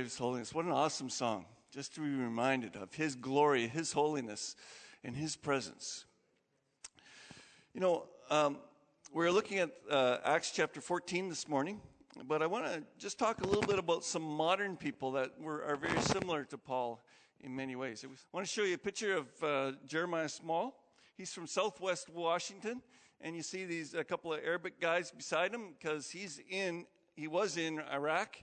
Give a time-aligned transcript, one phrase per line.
[0.00, 0.54] of his holiness.
[0.54, 1.44] What an awesome song.
[1.70, 4.56] Just to be reminded of his glory, his holiness,
[5.04, 6.06] and his presence.
[7.74, 8.58] You know, um,
[9.12, 11.80] we're looking at uh, Acts chapter 14 this morning,
[12.26, 15.62] but I want to just talk a little bit about some modern people that were,
[15.64, 17.00] are very similar to Paul
[17.40, 18.04] in many ways.
[18.04, 20.74] I want to show you a picture of uh, Jeremiah Small.
[21.16, 22.80] He's from Southwest Washington,
[23.20, 27.28] and you see these a couple of Arabic guys beside him because he's in he
[27.28, 28.36] was in Iraq,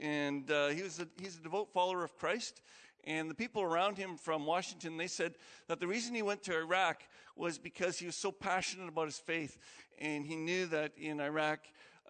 [0.00, 2.62] and uh, he was a, he's a devout follower of Christ.
[3.04, 5.34] And the people around him from Washington, they said
[5.68, 7.02] that the reason he went to Iraq
[7.34, 9.58] was because he was so passionate about his faith,
[9.98, 11.60] and he knew that in Iraq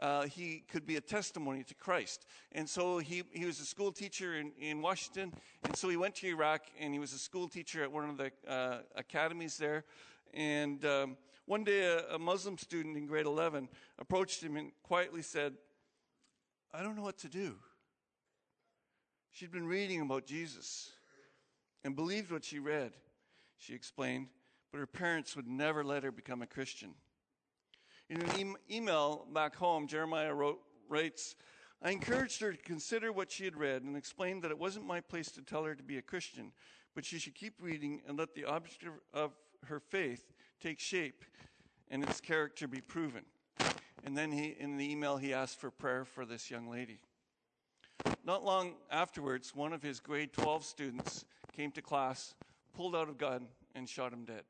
[0.00, 2.26] uh, he could be a testimony to Christ.
[2.52, 6.16] And so he, he was a school teacher in, in Washington, and so he went
[6.16, 9.84] to Iraq, and he was a school teacher at one of the uh, academies there.
[10.34, 11.16] And um,
[11.46, 15.54] one day, a, a Muslim student in grade 11 approached him and quietly said,
[16.72, 17.56] I don't know what to do.
[19.32, 20.90] She'd been reading about Jesus
[21.84, 22.92] and believed what she read,
[23.56, 24.28] she explained,
[24.72, 26.94] but her parents would never let her become a Christian.
[28.08, 31.36] In an e- email back home, Jeremiah wrote, writes,
[31.80, 35.00] I encouraged her to consider what she had read and explained that it wasn't my
[35.00, 36.52] place to tell her to be a Christian,
[36.94, 38.84] but she should keep reading and let the object
[39.14, 39.32] of
[39.66, 41.24] her faith take shape
[41.88, 43.24] and its character be proven.
[44.04, 47.00] And then he, in the email, he asked for prayer for this young lady.
[48.24, 51.24] Not long afterwards, one of his grade 12 students
[51.56, 52.34] came to class,
[52.76, 54.42] pulled out a gun, and shot him dead.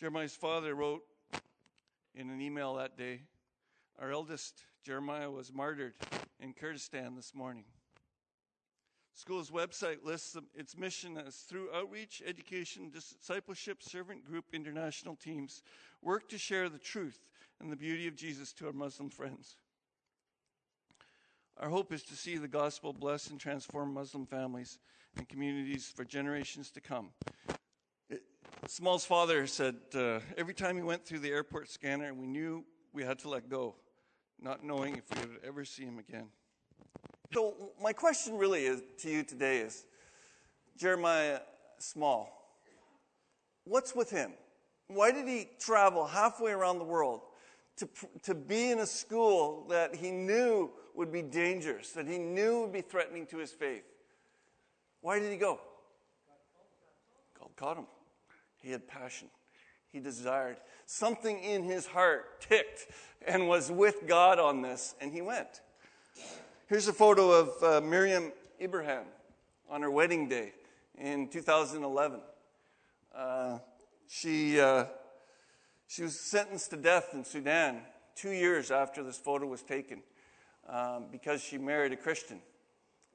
[0.00, 1.04] Jeremiah's father wrote
[2.14, 3.22] in an email that day
[3.98, 5.94] Our eldest, Jeremiah, was martyred
[6.40, 7.64] in Kurdistan this morning.
[9.14, 15.62] School's website lists its mission as through outreach, education, discipleship, servant group, international teams,
[16.02, 17.30] work to share the truth
[17.60, 19.56] and the beauty of Jesus to our Muslim friends.
[21.58, 24.78] Our hope is to see the gospel bless and transform Muslim families
[25.16, 27.10] and communities for generations to come.
[28.10, 28.22] It,
[28.66, 33.02] Small's father said uh, every time he went through the airport scanner, we knew we
[33.02, 33.74] had to let go,
[34.38, 36.26] not knowing if we would ever see him again.
[37.32, 39.86] So, my question really is to you today is
[40.76, 41.40] Jeremiah
[41.78, 42.30] Small.
[43.64, 44.32] What's with him?
[44.88, 47.22] Why did he travel halfway around the world
[47.76, 47.88] to,
[48.22, 52.72] to be in a school that he knew would be dangerous, that he knew would
[52.72, 53.84] be threatening to his faith?
[55.02, 55.60] Why did he go?
[57.38, 57.86] God caught him.
[58.62, 59.28] He had passion.
[59.92, 60.56] He desired.
[60.86, 62.88] Something in his heart ticked
[63.26, 65.60] and was with God on this, and he went.
[66.68, 69.04] Here's a photo of uh, Miriam Ibrahim
[69.70, 70.52] on her wedding day
[70.98, 72.20] in 2011.
[73.14, 73.58] Uh,
[74.08, 74.86] she, uh,
[75.86, 77.80] she was sentenced to death in Sudan
[78.14, 80.02] two years after this photo was taken
[80.68, 82.40] um, because she married a Christian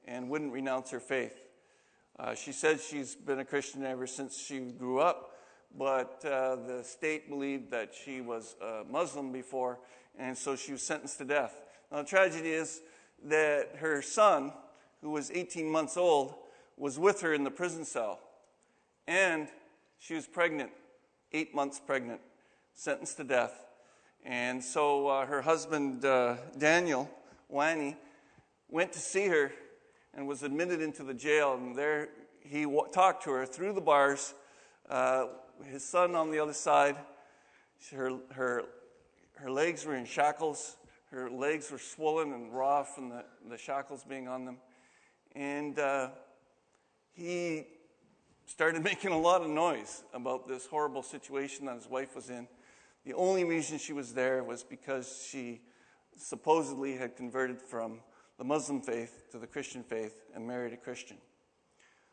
[0.06, 1.34] and wouldn't renounce her faith.
[2.18, 5.32] Uh, she said she's been a Christian ever since she grew up,
[5.76, 9.78] but uh, the state believed that she was a Muslim before,
[10.18, 11.56] and so she was sentenced to death.
[11.90, 12.80] Now, the tragedy is
[13.24, 14.52] that her son,
[15.00, 16.34] who was 18 months old,
[16.76, 18.20] was with her in the prison cell.
[19.06, 19.48] And
[19.98, 20.70] she was pregnant,
[21.32, 22.20] eight months pregnant,
[22.74, 23.64] sentenced to death.
[24.24, 27.10] And so uh, her husband, uh, Daniel
[27.48, 27.96] Wani,
[28.68, 29.52] went to see her
[30.14, 31.54] and was admitted into the jail.
[31.54, 32.08] And there
[32.40, 34.34] he w- talked to her through the bars,
[34.88, 35.26] uh,
[35.64, 36.96] his son on the other side.
[37.94, 38.64] Her, her,
[39.34, 40.76] her legs were in shackles.
[41.10, 44.56] Her legs were swollen and raw from the, the shackles being on them.
[45.34, 46.10] And uh,
[47.12, 47.64] he
[48.46, 52.46] started making a lot of noise about this horrible situation that his wife was in.
[53.04, 55.60] The only reason she was there was because she
[56.16, 58.00] supposedly had converted from
[58.38, 61.16] the Muslim faith to the Christian faith and married a Christian.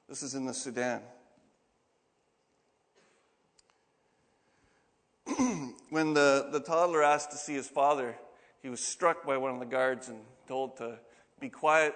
[0.08, 1.02] This is in the Sudan.
[5.90, 8.16] when the, the toddler asked to see his father,
[8.62, 10.98] he was struck by one of the guards and told to
[11.40, 11.94] be quiet.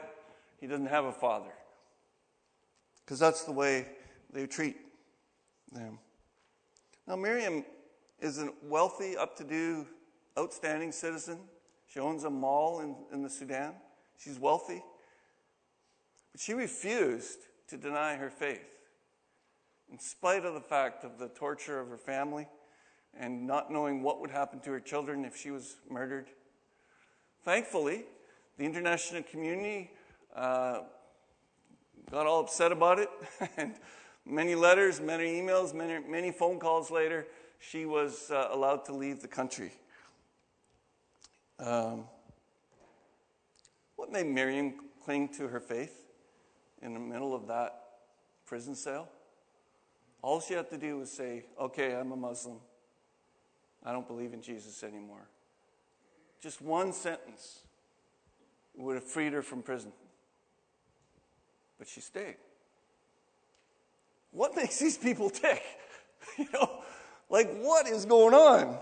[0.59, 1.51] He doesn't have a father.
[3.03, 3.87] Because that's the way
[4.31, 4.77] they treat
[5.71, 5.99] them.
[7.07, 7.65] Now, Miriam
[8.23, 9.85] is a wealthy, up to do,
[10.37, 11.39] outstanding citizen.
[11.87, 13.73] She owns a mall in, in the Sudan.
[14.17, 14.83] She's wealthy.
[16.31, 18.65] But she refused to deny her faith.
[19.91, 22.47] In spite of the fact of the torture of her family
[23.15, 26.27] and not knowing what would happen to her children if she was murdered,
[27.43, 28.05] Thankfully,
[28.57, 29.91] the international community
[30.33, 30.79] uh,
[32.09, 33.09] got all upset about it,
[33.57, 33.75] and
[34.25, 37.27] many letters, many emails, many, many phone calls later,
[37.69, 39.71] she was uh, allowed to leave the country.
[41.59, 42.05] Um,
[44.13, 44.73] made Miriam
[45.03, 46.05] cling to her faith
[46.81, 47.83] in the middle of that
[48.45, 49.09] prison cell.
[50.21, 52.57] All she had to do was say, Okay, I'm a Muslim.
[53.83, 55.27] I don't believe in Jesus anymore.
[56.41, 57.59] Just one sentence
[58.75, 59.91] would have freed her from prison.
[61.79, 62.35] But she stayed.
[64.31, 65.63] What makes these people tick?
[66.37, 66.83] you know,
[67.33, 68.77] like what is going on?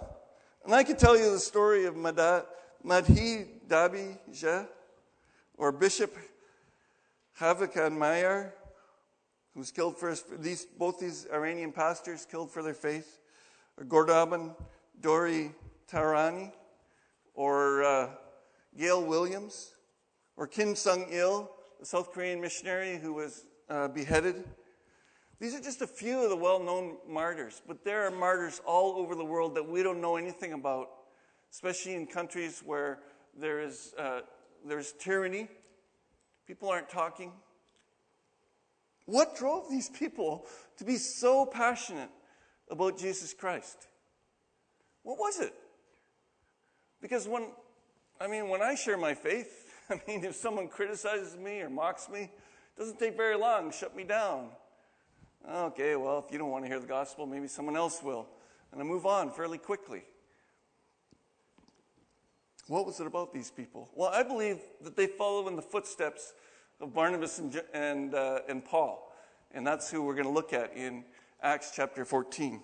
[0.65, 2.43] And I could tell you the story of Madhi
[2.85, 4.67] Dabi Jah,
[5.57, 6.13] or Bishop
[7.39, 8.53] Havikan Mayer,
[9.53, 13.21] who was killed for his, these, both these Iranian pastors killed for their faith,
[13.77, 14.53] or Ghorban
[14.99, 15.53] Dordi
[15.89, 16.51] Tourani,
[17.33, 18.09] or uh,
[18.77, 19.75] Gayle Williams,
[20.35, 21.49] or Kim Sung Il,
[21.79, 24.43] the South Korean missionary who was uh, beheaded.
[25.41, 28.99] These are just a few of the well known martyrs, but there are martyrs all
[28.99, 30.89] over the world that we don't know anything about,
[31.51, 32.99] especially in countries where
[33.35, 34.19] there is uh,
[34.63, 35.47] there's tyranny.
[36.45, 37.31] People aren't talking.
[39.05, 40.45] What drove these people
[40.77, 42.11] to be so passionate
[42.69, 43.87] about Jesus Christ?
[45.01, 45.55] What was it?
[47.01, 47.47] Because when,
[48.19, 52.09] I mean, when I share my faith, I mean, if someone criticizes me or mocks
[52.09, 54.49] me, it doesn't take very long, shut me down.
[55.49, 58.27] Okay, well, if you don't want to hear the gospel, maybe someone else will.
[58.71, 60.03] And I move on fairly quickly.
[62.67, 63.89] What was it about these people?
[63.95, 66.33] Well, I believe that they follow in the footsteps
[66.79, 69.13] of Barnabas and, and, uh, and Paul.
[69.51, 71.03] And that's who we're going to look at in
[71.41, 72.61] Acts chapter 14.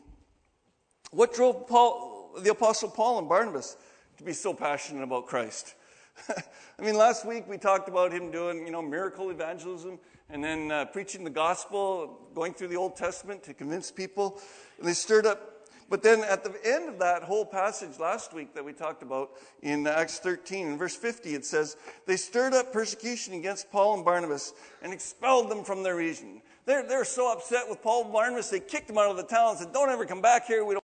[1.12, 3.76] What drove Paul, the Apostle Paul and Barnabas
[4.18, 5.74] to be so passionate about Christ?
[6.80, 10.00] I mean, last week we talked about him doing, you know, miracle evangelism
[10.30, 14.40] and then uh, preaching the gospel, going through the Old Testament to convince people.
[14.78, 15.54] And they stirred up.
[15.90, 19.32] But then at the end of that whole passage last week that we talked about
[19.62, 24.04] in Acts 13, in verse 50, it says, They stirred up persecution against Paul and
[24.04, 26.42] Barnabas and expelled them from their region.
[26.66, 29.52] They're, they're so upset with Paul and Barnabas, they kicked them out of the town
[29.52, 30.66] and said, Don't ever come back here.
[30.66, 30.84] We don't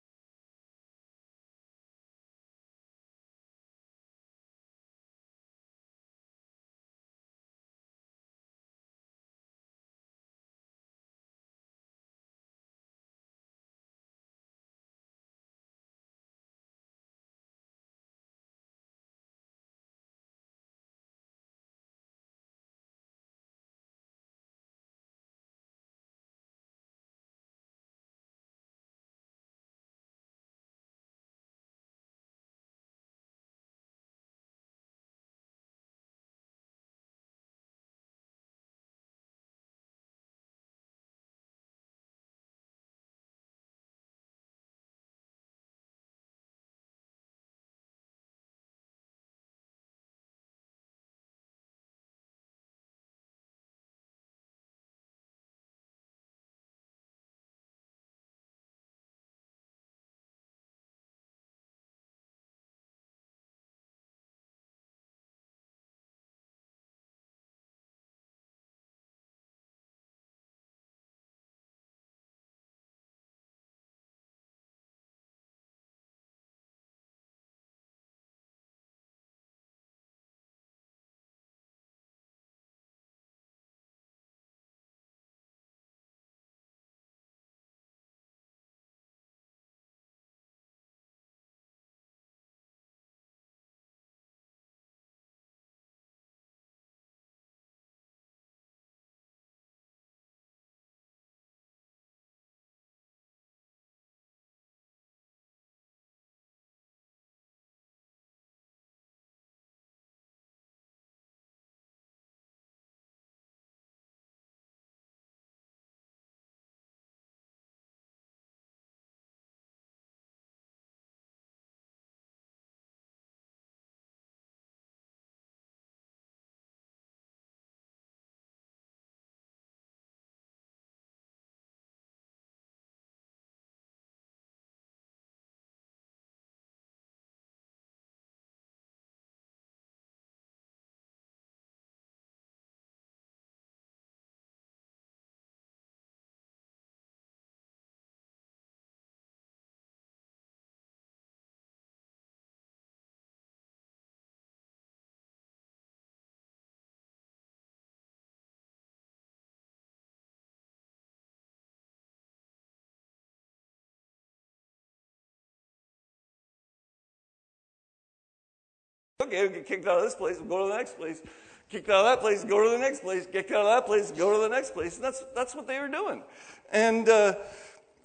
[169.20, 171.20] Okay, we get kicked out of this place, we'll go to the next place.
[171.68, 173.26] Kicked out of that place, go to the next place.
[173.26, 174.94] Kicked out of that place, go to the next place.
[174.94, 176.22] And that's, that's what they were doing.
[176.70, 177.34] And uh,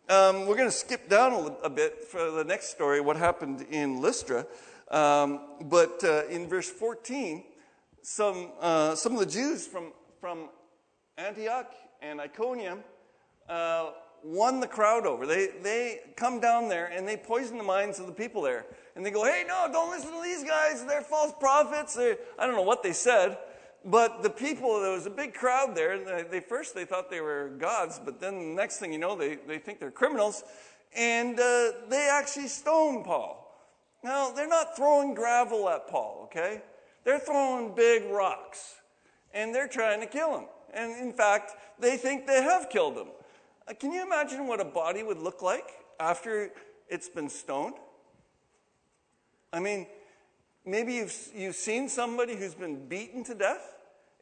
[0.09, 3.63] um, we're going to skip down a, a, bit for the next story, what happened
[3.69, 4.47] in Lystra.
[4.89, 7.43] Um, but uh, in verse 14,
[8.01, 10.49] some, uh, some of the Jews from, from
[11.19, 12.79] Antioch and Iconium
[13.47, 13.91] uh,
[14.23, 15.27] won the crowd over.
[15.27, 18.65] They, they come down there and they poison the minds of the people there.
[18.95, 20.85] And they go, hey, no, don't listen to these guys.
[20.85, 21.95] They're false prophets.
[21.95, 23.37] They're, I don't know what they said.
[23.85, 25.97] But the people, there was a big crowd there.
[25.97, 29.15] They, they first they thought they were gods, but then the next thing you know,
[29.15, 30.43] they, they think they're criminals.
[30.95, 33.39] And uh, they actually stone Paul.
[34.03, 36.61] Now, they're not throwing gravel at Paul, okay?
[37.03, 38.75] They're throwing big rocks.
[39.33, 40.45] And they're trying to kill him.
[40.73, 43.07] And in fact, they think they have killed him.
[43.67, 46.51] Uh, can you imagine what a body would look like after
[46.89, 47.75] it's been stoned?
[49.53, 49.87] I mean,
[50.65, 53.73] maybe you've, you've seen somebody who's been beaten to death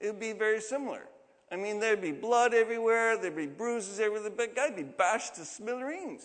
[0.01, 1.07] it would be very similar.
[1.51, 4.29] I mean, there'd be blood everywhere, there'd be bruises everywhere.
[4.29, 6.23] The guy'd be bashed to smithereens.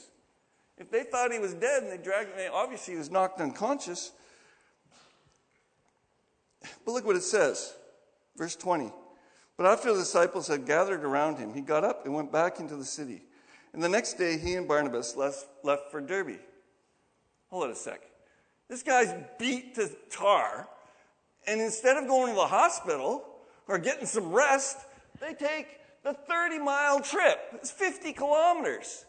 [0.79, 4.13] If they thought he was dead and they dragged him, obviously he was knocked unconscious.
[6.85, 7.75] But look what it says,
[8.37, 8.93] verse 20.
[9.57, 12.77] But after the disciples had gathered around him, he got up and went back into
[12.77, 13.23] the city.
[13.73, 16.39] And the next day, he and Barnabas left, left for Derbe.
[17.49, 18.01] Hold on a sec.
[18.69, 20.69] This guy's beat to tar,
[21.47, 23.25] and instead of going to the hospital,
[23.69, 24.79] or getting some rest,
[25.21, 25.67] they take
[26.03, 27.39] the 30 mile trip.
[27.55, 29.05] It's 50 kilometers.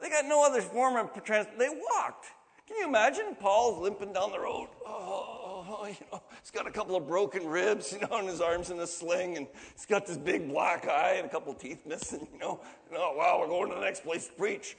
[0.00, 1.58] They got no other form of transport.
[1.58, 2.26] They walked.
[2.66, 3.36] Can you imagine?
[3.40, 4.68] Paul's limping down the road.
[4.86, 8.40] Oh, oh, you know, he's got a couple of broken ribs, you know, and his
[8.40, 11.58] arms in a sling, and he's got this big black eye and a couple of
[11.58, 12.60] teeth missing, you know.
[12.88, 14.76] And, oh, wow, we're going to the next place to preach.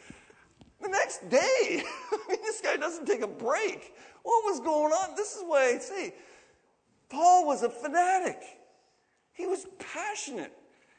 [0.82, 1.40] The next day,
[2.12, 3.94] I mean, this guy doesn't take a break.
[4.24, 5.16] What was going on?
[5.16, 6.14] This is why I say
[7.10, 8.42] Paul was a fanatic.
[9.34, 10.54] He was passionate.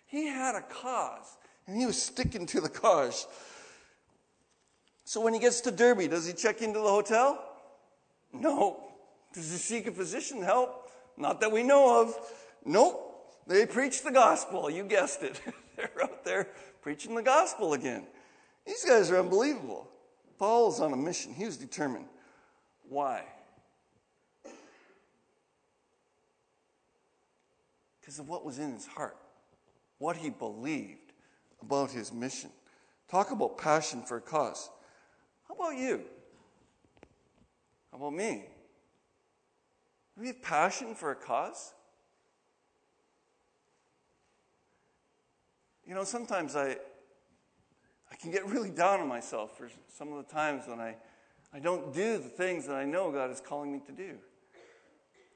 [0.06, 3.26] He had a cause, and he was sticking to the cause.
[5.04, 7.42] So when he gets to Derbe, does he check into the hotel?
[8.32, 8.82] No.
[9.32, 10.90] Does he seek a physician help?
[11.16, 12.14] Not that we know of.
[12.64, 13.08] Nope.
[13.46, 14.70] They preach the gospel.
[14.70, 15.40] You guessed it.
[15.76, 16.48] They're out there
[16.80, 18.06] preaching the gospel again.
[18.66, 19.88] These guys are unbelievable.
[20.38, 21.35] Paul's on a mission.
[21.35, 22.07] He was determined.
[22.88, 23.25] Why?
[28.12, 29.16] because of what was in his heart,
[29.97, 31.14] what he believed
[31.62, 32.50] about his mission.
[33.09, 34.69] Talk about passion for a cause.
[35.49, 36.02] How about you?
[37.90, 38.45] How about me?
[40.14, 41.73] Do we have passion for a cause?
[45.87, 46.76] You know, sometimes I
[48.22, 50.94] can get really down on myself for some of the times when I,
[51.52, 54.14] I don't do the things that I know God is calling me to do.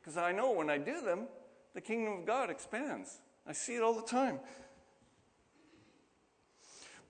[0.01, 1.27] Because I know when I do them,
[1.75, 3.19] the kingdom of God expands.
[3.45, 4.39] I see it all the time.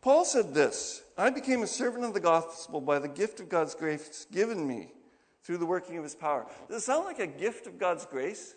[0.00, 3.74] Paul said this I became a servant of the gospel by the gift of God's
[3.74, 4.92] grace given me
[5.42, 6.46] through the working of his power.
[6.68, 8.54] Does it sound like a gift of God's grace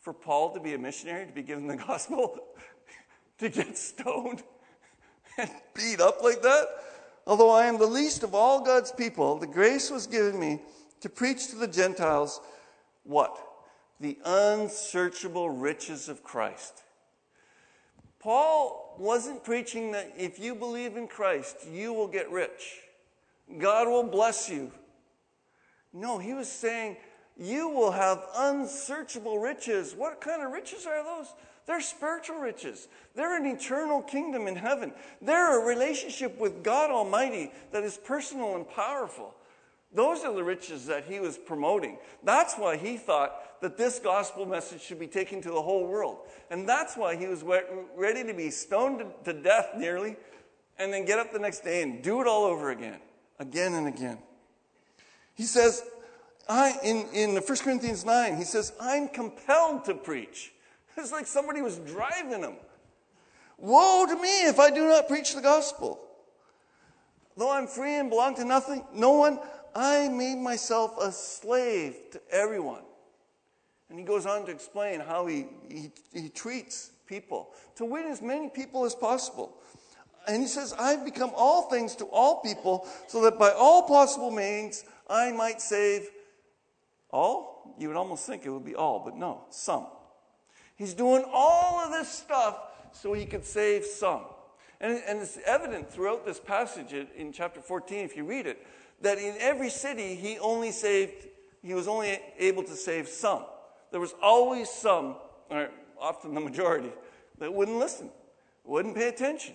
[0.00, 2.38] for Paul to be a missionary, to be given the gospel,
[3.38, 4.42] to get stoned
[5.74, 6.66] beat up like that?
[7.26, 10.60] Although I am the least of all God's people, the grace was given me
[11.00, 12.40] to preach to the Gentiles
[13.04, 13.38] what?
[14.02, 16.82] the unsearchable riches of Christ.
[18.18, 22.80] Paul wasn't preaching that if you believe in Christ, you will get rich.
[23.58, 24.72] God will bless you.
[25.92, 26.96] No, he was saying
[27.38, 29.94] you will have unsearchable riches.
[29.94, 31.32] What kind of riches are those?
[31.66, 32.88] They're spiritual riches.
[33.14, 34.92] They're an eternal kingdom in heaven.
[35.20, 39.34] They're a relationship with God Almighty that is personal and powerful.
[39.94, 41.98] Those are the riches that he was promoting.
[42.24, 46.18] That's why he thought that this gospel message should be taken to the whole world.
[46.50, 47.44] And that's why he was
[47.96, 50.16] ready to be stoned to death nearly
[50.78, 52.98] and then get up the next day and do it all over again,
[53.38, 54.18] again and again.
[55.34, 55.82] He says,
[56.48, 60.52] I, in, in 1 Corinthians 9, he says, I'm compelled to preach.
[60.96, 62.56] It's like somebody was driving him.
[63.58, 66.00] Woe to me if I do not preach the gospel.
[67.36, 69.38] Though I'm free and belong to nothing, no one,
[69.74, 72.82] I made myself a slave to everyone.
[73.88, 78.20] And he goes on to explain how he, he, he treats people to win as
[78.20, 79.56] many people as possible.
[80.26, 84.30] And he says, I've become all things to all people so that by all possible
[84.30, 86.08] means I might save
[87.10, 87.74] all.
[87.78, 89.86] You would almost think it would be all, but no, some.
[90.82, 92.58] He's doing all of this stuff
[92.90, 94.22] so he could save some.
[94.80, 98.66] And, and it's evident throughout this passage in chapter 14, if you read it,
[99.00, 101.28] that in every city he only saved
[101.62, 103.44] he was only able to save some.
[103.92, 105.14] There was always some,
[105.48, 105.68] or
[106.00, 106.90] often the majority,
[107.38, 108.10] that wouldn't listen,
[108.64, 109.54] wouldn't pay attention.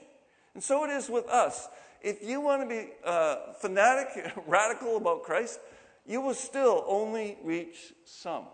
[0.54, 1.68] And so it is with us.
[2.02, 5.60] If you want to be uh, fanatic, radical about Christ,
[6.06, 8.46] you will still only reach some.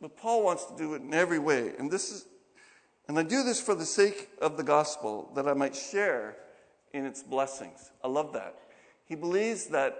[0.00, 1.72] But Paul wants to do it in every way.
[1.78, 2.26] And this is
[3.10, 6.36] and I do this for the sake of the gospel, that I might share
[6.92, 7.90] in its blessings.
[8.04, 8.54] I love that.
[9.04, 9.96] He believes that,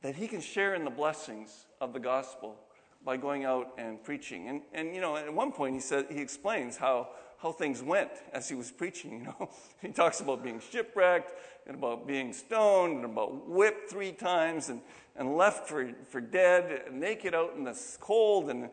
[0.00, 2.56] that he can share in the blessings of the gospel
[3.04, 4.48] by going out and preaching.
[4.48, 7.08] And, and you know, at one point he said he explains how,
[7.42, 9.18] how things went as he was preaching.
[9.18, 9.50] You know,
[9.82, 14.80] he talks about being shipwrecked and about being stoned and about whipped three times and,
[15.14, 18.48] and left for, for dead, and naked out in the cold.
[18.48, 18.70] And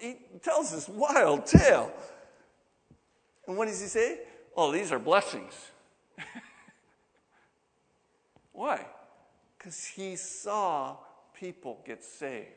[0.00, 1.92] he tells this wild tale.
[3.46, 4.20] And what does he say?
[4.56, 5.54] Oh, these are blessings.
[8.52, 8.86] Why?
[9.56, 10.96] Because he saw
[11.38, 12.48] people get saved.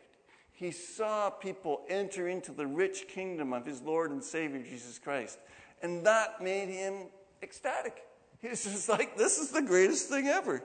[0.51, 5.39] He saw people enter into the rich kingdom of his Lord and Savior Jesus Christ.
[5.81, 7.07] And that made him
[7.41, 8.03] ecstatic.
[8.41, 10.63] He was just like, this is the greatest thing ever.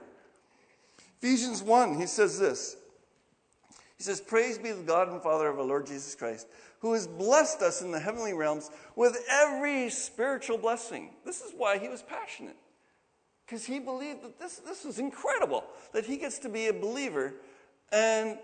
[1.21, 2.77] Ephesians 1, he says this.
[3.97, 6.47] He says, Praise be the God and Father of our Lord Jesus Christ,
[6.79, 11.11] who has blessed us in the heavenly realms with every spiritual blessing.
[11.25, 12.57] This is why he was passionate.
[13.45, 17.35] Because he believed that this, this was incredible, that he gets to be a believer
[17.91, 18.37] and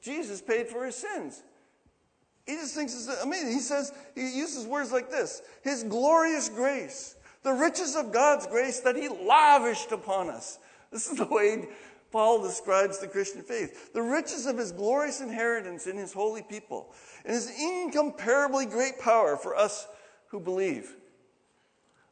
[0.00, 1.42] Jesus paid for his sins.
[2.46, 3.52] He just thinks it's amazing.
[3.52, 8.80] He says, he uses words like this His glorious grace, the riches of God's grace
[8.80, 10.58] that He lavished upon us.
[10.90, 11.68] This is the way
[12.12, 13.92] Paul describes the Christian faith.
[13.92, 16.92] The riches of His glorious inheritance in His holy people,
[17.24, 19.88] and His incomparably great power for us
[20.28, 20.94] who believe.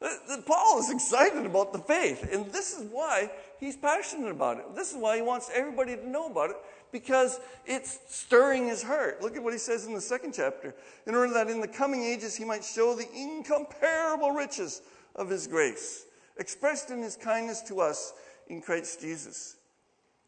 [0.01, 3.29] Uh, Paul is excited about the faith, and this is why
[3.59, 4.75] he's passionate about it.
[4.75, 6.55] This is why he wants everybody to know about it
[6.91, 9.21] because it's stirring his heart.
[9.21, 10.73] Look at what he says in the second chapter.
[11.05, 14.81] In order that in the coming ages he might show the incomparable riches
[15.15, 16.05] of his grace,
[16.37, 18.13] expressed in his kindness to us
[18.47, 19.57] in Christ Jesus.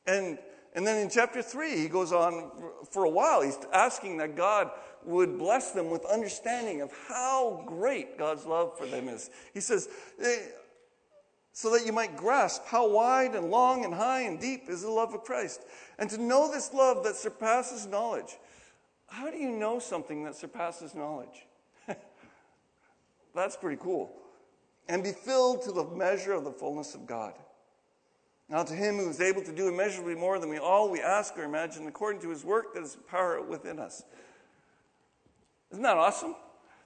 [0.05, 0.37] And,
[0.73, 2.51] and then in chapter 3, he goes on
[2.89, 3.41] for a while.
[3.41, 4.71] He's asking that God
[5.05, 9.29] would bless them with understanding of how great God's love for them is.
[9.53, 9.89] He says,
[10.21, 10.37] eh,
[11.51, 14.89] so that you might grasp how wide and long and high and deep is the
[14.89, 15.61] love of Christ,
[15.99, 18.37] and to know this love that surpasses knowledge.
[19.07, 21.45] How do you know something that surpasses knowledge?
[23.35, 24.11] That's pretty cool.
[24.89, 27.33] And be filled to the measure of the fullness of God.
[28.49, 31.37] Now, to him who is able to do immeasurably more than we all we ask
[31.37, 34.03] or imagine, according to his work that is power within us.
[35.71, 36.35] Isn't that awesome?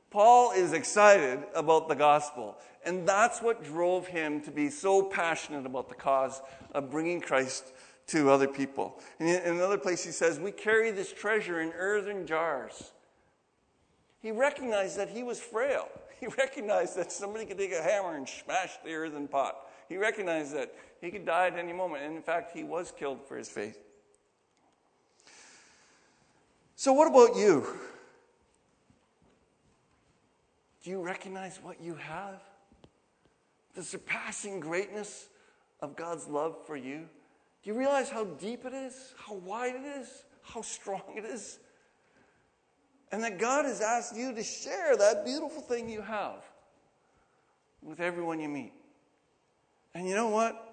[0.10, 2.58] Paul is excited about the gospel.
[2.86, 6.41] And that's what drove him to be so passionate about the cause
[6.72, 7.74] of bringing Christ
[8.08, 9.02] to other people.
[9.20, 12.91] And in another place, he says, We carry this treasure in earthen jars.
[14.22, 15.88] He recognized that he was frail.
[16.20, 19.70] He recognized that somebody could take a hammer and smash the earthen pot.
[19.88, 22.03] He recognized that he could die at any moment.
[22.03, 23.77] And in fact, he was killed for his faith.
[26.75, 27.65] So, what about you?
[30.83, 32.41] Do you recognize what you have?
[33.73, 35.27] The surpassing greatness
[35.81, 37.07] of God's love for you?
[37.63, 41.60] Do you realize how deep it is, how wide it is, how strong it is?
[43.12, 46.43] And that God has asked you to share that beautiful thing you have
[47.81, 48.73] with everyone you meet.
[49.93, 50.66] And you know what?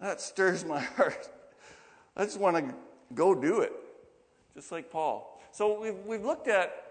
[0.00, 1.28] That stirs my heart.
[2.16, 2.74] I just want to
[3.14, 3.72] go do it,
[4.54, 5.40] just like Paul.
[5.52, 6.82] So we've, we've looked at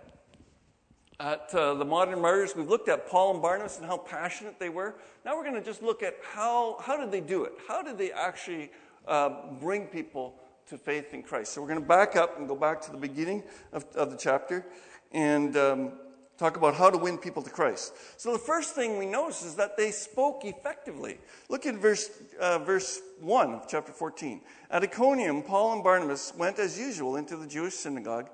[1.19, 2.55] at uh, the modern martyrs.
[2.55, 4.95] We've looked at Paul and Barnabas and how passionate they were.
[5.23, 7.53] Now we're going to just look at how, how did they do it?
[7.67, 8.71] How did they actually
[9.07, 9.29] uh,
[9.61, 10.35] bring people
[10.67, 11.53] to faith in Christ?
[11.53, 14.17] So we're going to back up and go back to the beginning of, of the
[14.17, 14.65] chapter
[15.11, 15.93] and um,
[16.37, 17.93] talk about how to win people to Christ.
[18.17, 21.17] So the first thing we notice is that they spoke effectively.
[21.49, 24.41] Look at verse, uh, verse 1 of chapter 14.
[24.69, 28.29] At Iconium, Paul and Barnabas went as usual into the Jewish synagogue,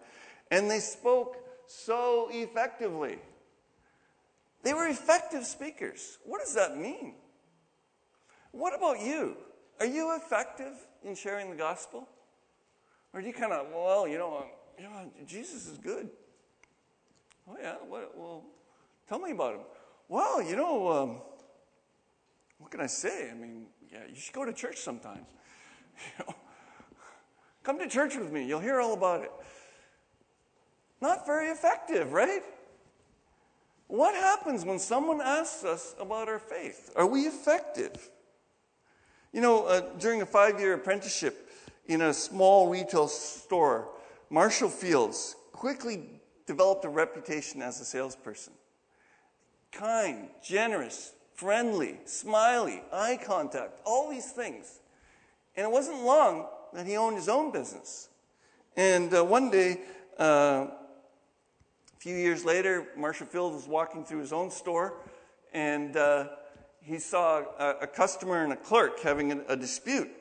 [0.49, 1.37] and they spoke
[1.67, 3.19] so effectively.
[4.63, 6.17] They were effective speakers.
[6.23, 7.15] What does that mean?
[8.51, 9.37] What about you?
[9.79, 12.07] Are you effective in sharing the gospel?
[13.13, 14.45] Or do you kind of, well, you know,
[14.77, 16.09] you know, Jesus is good.
[17.47, 17.75] Oh, yeah?
[17.87, 18.43] What, well,
[19.07, 19.61] tell me about him.
[20.07, 21.17] Well, you know, um,
[22.59, 23.29] what can I say?
[23.31, 25.25] I mean, yeah, you should go to church sometime.
[26.19, 26.35] You know,
[27.63, 28.45] come to church with me.
[28.45, 29.31] You'll hear all about it.
[31.01, 32.43] Not very effective, right?
[33.87, 36.91] What happens when someone asks us about our faith?
[36.95, 38.09] Are we effective?
[39.33, 41.49] You know, uh, during a five year apprenticeship
[41.87, 43.89] in a small retail store,
[44.29, 46.20] Marshall Fields quickly
[46.51, 48.51] developed a reputation as a salesperson.
[49.71, 54.81] Kind, generous, friendly, smiley, eye contact, all these things.
[55.55, 58.09] And it wasn't long that he owned his own business.
[58.75, 59.79] And uh, one day,
[60.19, 64.95] uh, a few years later, Marshall Field was walking through his own store
[65.53, 66.27] and uh,
[66.81, 70.11] he saw a, a, customer and a clerk having a, a dispute.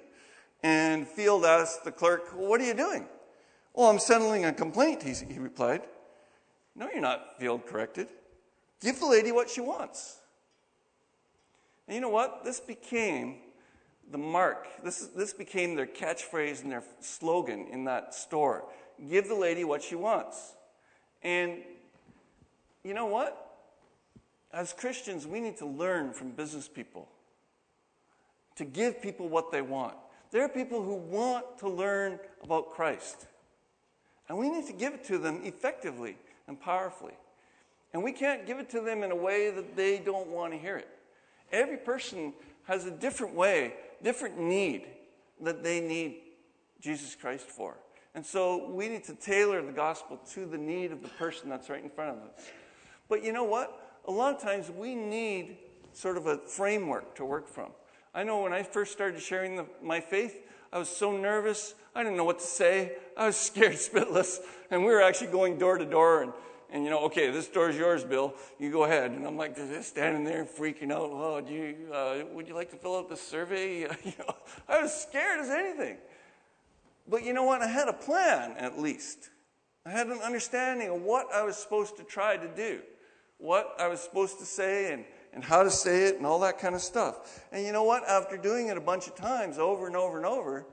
[0.63, 3.09] And Field asked the clerk, well, What are you doing?
[3.75, 5.83] Well, I'm settling a complaint, he, he replied.
[6.77, 8.09] No, you're not, Field corrected.
[8.81, 10.19] Give the lady what she wants.
[11.87, 12.45] And you know what?
[12.45, 13.37] This became
[14.11, 14.67] the mark.
[14.83, 18.65] This, this became their catchphrase and their slogan in that store.
[19.09, 20.55] Give the lady what she wants.
[21.23, 21.59] And
[22.85, 23.47] you know what?
[24.53, 27.09] As Christians, we need to learn from business people
[28.57, 29.95] to give people what they want.
[30.31, 33.27] There are people who want to learn about Christ.
[34.29, 36.17] And we need to give it to them effectively
[36.51, 37.15] and powerfully.
[37.95, 40.59] And we can't give it to them in a way that they don't want to
[40.59, 40.89] hear it.
[41.51, 42.35] Every person
[42.65, 44.87] has a different way, different need
[45.41, 46.17] that they need
[46.81, 47.77] Jesus Christ for.
[48.15, 51.71] And so we need to tailor the gospel to the need of the person that's
[51.71, 52.47] right in front of us.
[53.09, 54.01] But you know what?
[54.09, 55.57] A lot of times we need
[55.93, 57.71] sort of a framework to work from.
[58.13, 61.75] I know when I first started sharing the, my faith, I was so nervous.
[61.95, 62.93] I didn't know what to say.
[63.17, 64.39] I was scared spitless.
[64.71, 66.33] And we were actually going door to door and,
[66.73, 68.35] and you know, okay, this door is yours, Bill.
[68.59, 69.11] You go ahead.
[69.11, 71.11] And I'm like, standing there freaking out.
[71.13, 73.81] Oh, do you, uh, would you like to fill out the survey?
[74.05, 74.35] you know,
[74.69, 75.97] I was scared as anything.
[77.09, 77.61] But you know what?
[77.61, 79.31] I had a plan, at least.
[79.85, 82.81] I had an understanding of what I was supposed to try to do,
[83.39, 86.59] what I was supposed to say, and and how to say it and all that
[86.59, 87.45] kind of stuff.
[87.53, 88.09] And you know what?
[88.09, 90.67] After doing it a bunch of times over and over and over,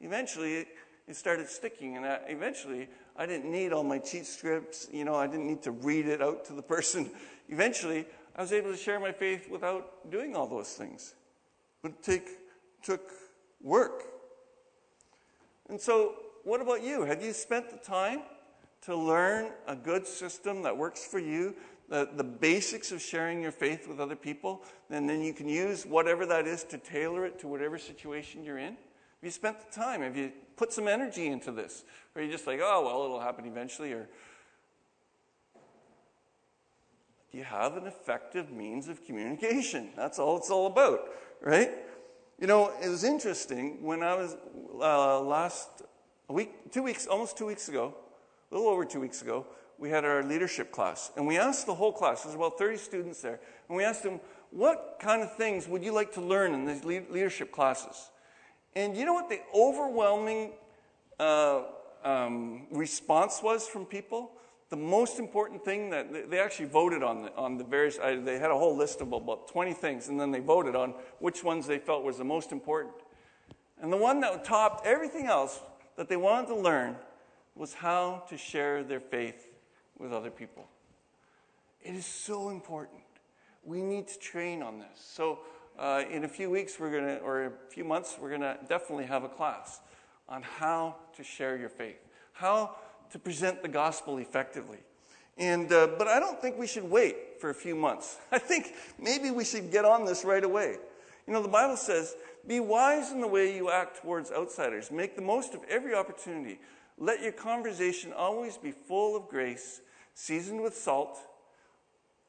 [0.00, 0.68] eventually it,
[1.08, 1.96] it started sticking.
[1.96, 4.88] And I, eventually I didn't need all my cheat scripts.
[4.92, 7.10] You know, I didn't need to read it out to the person.
[7.48, 11.14] Eventually I was able to share my faith without doing all those things.
[11.82, 12.28] But it take,
[12.82, 13.10] took
[13.60, 14.04] work.
[15.68, 17.02] And so, what about you?
[17.02, 18.22] Have you spent the time
[18.82, 21.54] to learn a good system that works for you
[21.92, 25.84] the, the basics of sharing your faith with other people, and then you can use
[25.84, 28.68] whatever that is to tailor it to whatever situation you're in.
[28.68, 30.00] Have you spent the time?
[30.00, 31.84] Have you put some energy into this?
[32.14, 33.92] Or are you just like, oh, well, it'll happen eventually?
[33.92, 34.08] Or
[37.30, 39.90] do you have an effective means of communication?
[39.94, 41.10] That's all it's all about,
[41.42, 41.72] right?
[42.40, 44.34] You know, it was interesting when I was
[44.80, 45.82] uh, last
[46.30, 47.94] a week, two weeks, almost two weeks ago,
[48.50, 49.44] a little over two weeks ago,
[49.82, 51.10] we had our leadership class.
[51.16, 54.20] And we asked the whole class, there's about 30 students there, and we asked them,
[54.52, 58.12] what kind of things would you like to learn in these leadership classes?
[58.76, 60.52] And you know what the overwhelming
[61.18, 61.62] uh,
[62.04, 64.30] um, response was from people?
[64.68, 68.52] The most important thing that they actually voted on the, on the various, they had
[68.52, 71.78] a whole list of about 20 things, and then they voted on which ones they
[71.78, 72.94] felt was the most important.
[73.80, 75.60] And the one that topped everything else
[75.96, 76.94] that they wanted to learn
[77.56, 79.48] was how to share their faith
[79.98, 80.66] with other people.
[81.82, 83.00] It is so important.
[83.64, 84.88] We need to train on this.
[84.96, 85.40] So,
[85.78, 88.58] uh, in a few weeks, we're going to, or a few months, we're going to
[88.68, 89.80] definitely have a class
[90.28, 91.98] on how to share your faith,
[92.32, 92.76] how
[93.10, 94.78] to present the gospel effectively.
[95.38, 98.18] And, uh, but I don't think we should wait for a few months.
[98.32, 100.76] I think maybe we should get on this right away.
[101.26, 104.90] You know, the Bible says, be wise in the way you act towards outsiders.
[104.90, 106.58] Make the most of every opportunity.
[107.02, 109.80] Let your conversation always be full of grace
[110.14, 111.18] seasoned with salt.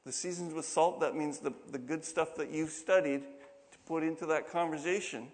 [0.03, 4.01] The seasoned with salt, that means the, the good stuff that you've studied to put
[4.01, 5.27] into that conversation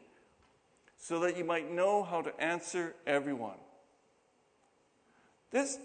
[0.98, 3.56] so that you might know how to answer everyone.
[5.52, 5.78] This,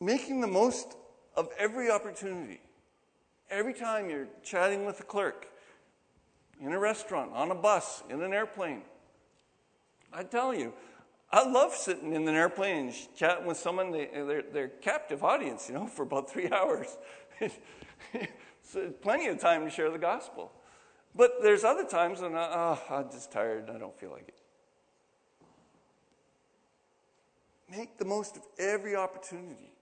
[0.00, 0.94] making the most
[1.34, 2.60] of every opportunity.
[3.50, 5.48] Every time you're chatting with a clerk,
[6.60, 8.82] in a restaurant, on a bus, in an airplane,
[10.14, 10.72] I tell you,
[11.30, 15.68] I love sitting in an airplane and chatting with someone, they, are they're captive audience,
[15.68, 16.96] you know, for about three hours.
[18.62, 20.52] so plenty of time to share the gospel.
[21.16, 24.28] But there's other times when I, oh, I'm just tired and I don't feel like
[24.28, 24.34] it.
[27.70, 29.72] Make the most of every opportunity.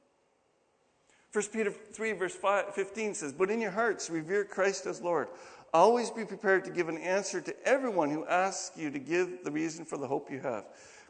[1.33, 5.29] 1 Peter 3, verse 5, 15 says, But in your hearts, revere Christ as Lord.
[5.75, 9.51] Always be prepared to give an answer to everyone who asks you to give the
[9.51, 10.65] reason for the hope you have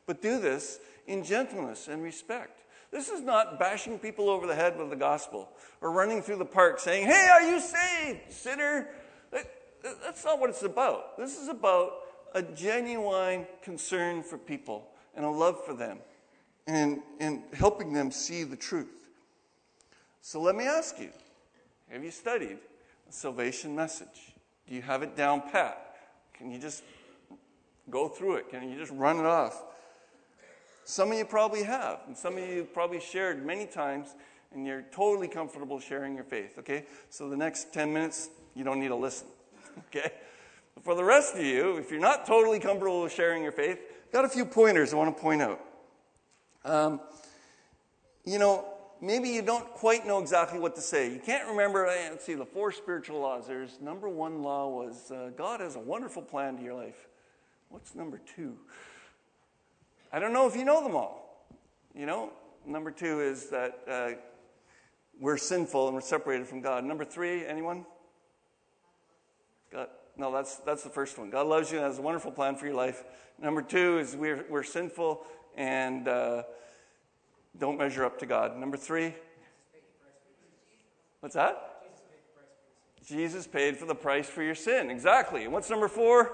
[0.07, 2.63] but do this in gentleness and respect.
[2.91, 5.49] This is not bashing people over the head with the gospel
[5.81, 8.89] or running through the park saying, Hey, are you saved, sinner?
[9.31, 9.51] That,
[10.03, 11.17] that's not what it's about.
[11.17, 11.93] This is about
[12.35, 15.99] a genuine concern for people and a love for them
[16.67, 19.09] and, and helping them see the truth.
[20.21, 21.11] So let me ask you
[21.91, 22.59] have you studied
[23.07, 24.32] the salvation message?
[24.73, 25.97] Do you have it down pat?
[26.33, 26.83] Can you just
[27.91, 28.49] go through it?
[28.49, 29.65] Can you just run it off?
[30.85, 34.15] Some of you probably have, and some of you probably shared many times,
[34.55, 36.87] and you're totally comfortable sharing your faith, okay?
[37.11, 39.27] So the next 10 minutes, you don't need to listen,
[39.95, 40.11] okay?
[40.75, 43.79] But for the rest of you, if you're not totally comfortable with sharing your faith,
[44.11, 45.61] got a few pointers I want to point out.
[46.65, 46.99] Um,
[48.25, 48.72] you know,
[49.03, 51.13] maybe you don't quite know exactly what to say.
[51.13, 53.47] You can't remember, eh, let's see, the four spiritual laws.
[53.49, 57.09] There's number one law was uh, God has a wonderful plan to your life.
[57.69, 58.57] What's number two?
[60.13, 61.47] I don't know if you know them all.
[61.95, 62.31] You know,
[62.65, 64.11] number two is that uh,
[65.21, 66.85] we're sinful and we're separated from God.
[66.85, 67.85] Number three, anyone?
[69.73, 71.29] God, no, that's, that's the first one.
[71.29, 73.05] God loves you and has a wonderful plan for your life.
[73.41, 76.43] Number two is we're, we're sinful and uh,
[77.59, 78.57] don't measure up to God.
[78.57, 79.15] Number three,
[81.21, 81.69] what's that?
[83.07, 84.91] Jesus paid for the price for your sin.
[84.91, 85.45] Exactly.
[85.45, 86.33] And what's number four?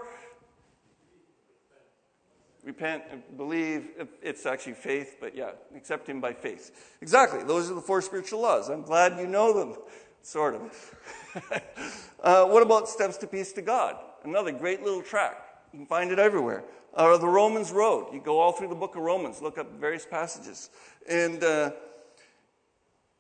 [2.69, 3.89] repent and believe.
[4.23, 6.95] It's actually faith, but yeah, accept Him by faith.
[7.01, 7.43] Exactly.
[7.43, 8.69] Those are the four spiritual laws.
[8.69, 9.79] I'm glad you know them,
[10.23, 10.95] sort of.
[12.23, 13.97] uh, what about Steps to Peace to God?
[14.23, 15.45] Another great little track.
[15.73, 16.65] You can find it everywhere.
[16.93, 18.09] Or the Romans Road.
[18.13, 20.71] You go all through the book of Romans, look up various passages.
[21.09, 21.73] And, uh,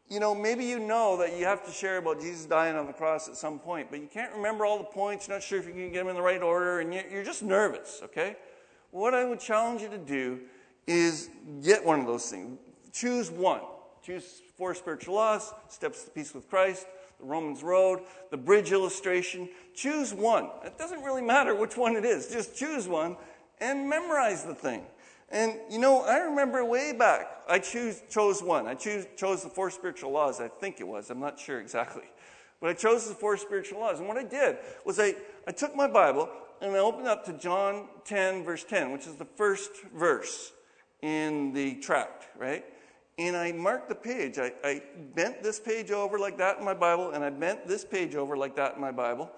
[0.09, 2.93] you know, maybe you know that you have to share about Jesus dying on the
[2.93, 5.29] cross at some point, but you can't remember all the points.
[5.29, 7.43] You're not sure if you can get them in the right order, and you're just
[7.43, 8.37] nervous, okay?
[8.91, 10.41] what I would challenge you to do
[10.87, 11.31] is
[11.63, 12.59] get one of those things.
[12.93, 13.61] Choose one.
[14.03, 16.87] Choose four spiritual laws, steps to peace with Christ,
[17.21, 18.01] the Romans Road,
[18.31, 19.49] the bridge illustration.
[19.75, 20.49] Choose one.
[20.65, 22.29] It doesn't really matter which one it is.
[22.29, 23.17] Just choose one
[23.61, 24.83] and memorize the thing.
[25.31, 28.67] And you know, I remember way back, I choose, chose one.
[28.67, 31.11] I choose, chose the four spiritual laws, I think it was.
[31.11, 32.05] I'm not sure exactly.
[32.61, 33.99] But I chose the four spiritual laws.
[33.99, 35.15] And what I did was I,
[35.47, 36.29] I took my Bible,
[36.61, 40.53] and I opened up to John 10, verse 10, which is the first verse
[41.03, 42.65] in the tract, right?
[43.19, 44.39] And I marked the page.
[44.39, 44.83] I, I
[45.15, 48.37] bent this page over like that in my Bible, and I bent this page over
[48.37, 49.31] like that in my Bible.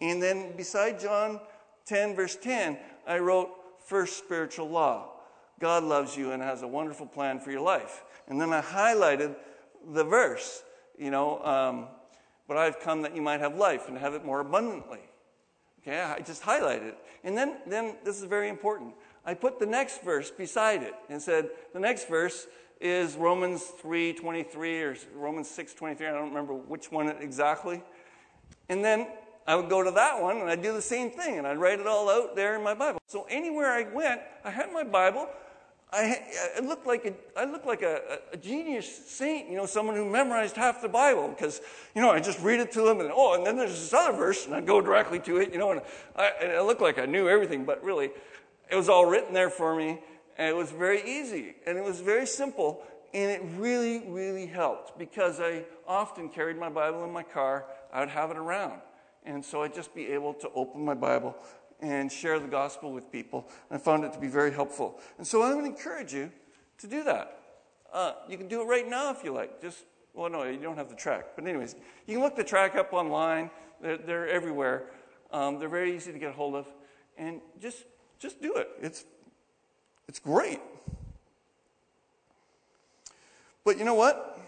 [0.00, 1.40] And then beside John
[1.86, 3.50] 10, verse 10, I wrote
[3.84, 5.10] first spiritual law.
[5.60, 8.02] God loves you and has a wonderful plan for your life.
[8.28, 9.36] And then I highlighted
[9.92, 10.62] the verse,
[10.98, 11.86] you know, um,
[12.48, 15.00] but I've come that you might have life and have it more abundantly.
[15.80, 16.98] Okay, I just highlighted it.
[17.24, 18.94] And then, then this is very important.
[19.24, 22.46] I put the next verse beside it and said, the next verse
[22.80, 26.08] is Romans 3:23 or Romans 6:23.
[26.08, 27.82] I don't remember which one exactly.
[28.68, 29.06] And then
[29.46, 31.80] I would go to that one and I'd do the same thing and I'd write
[31.80, 33.00] it all out there in my Bible.
[33.06, 35.28] So anywhere I went, I had my Bible
[35.92, 36.22] I,
[36.56, 40.08] I looked like a, I looked like a, a, genius saint, you know, someone who
[40.08, 41.60] memorized half the Bible because,
[41.94, 44.16] you know, I just read it to them and, oh, and then there's this other
[44.16, 45.82] verse and I'd go directly to it, you know, and
[46.16, 48.10] I, and I looked like I knew everything, but really,
[48.70, 50.00] it was all written there for me
[50.38, 54.98] and it was very easy and it was very simple and it really, really helped
[54.98, 57.66] because I often carried my Bible in my car.
[57.92, 58.80] I would have it around.
[59.24, 61.36] And so I'd just be able to open my Bible
[61.80, 63.48] and share the gospel with people.
[63.70, 65.00] I found it to be very helpful.
[65.18, 66.30] And so I would encourage you
[66.78, 67.38] to do that.
[67.92, 69.60] Uh, you can do it right now if you like.
[69.60, 71.26] Just, well, no, you don't have the track.
[71.34, 71.74] But, anyways,
[72.06, 74.90] you can look the track up online, they're, they're everywhere.
[75.32, 76.66] Um, they're very easy to get hold of.
[77.16, 77.84] And just,
[78.18, 78.68] just do it.
[78.80, 79.04] It's,
[80.08, 80.60] it's great.
[83.64, 84.40] But you know what?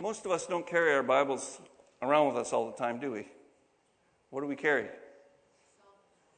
[0.00, 1.60] Most of us don't carry our Bibles
[2.02, 3.26] around with us all the time, do we?
[4.36, 4.88] What do we carry?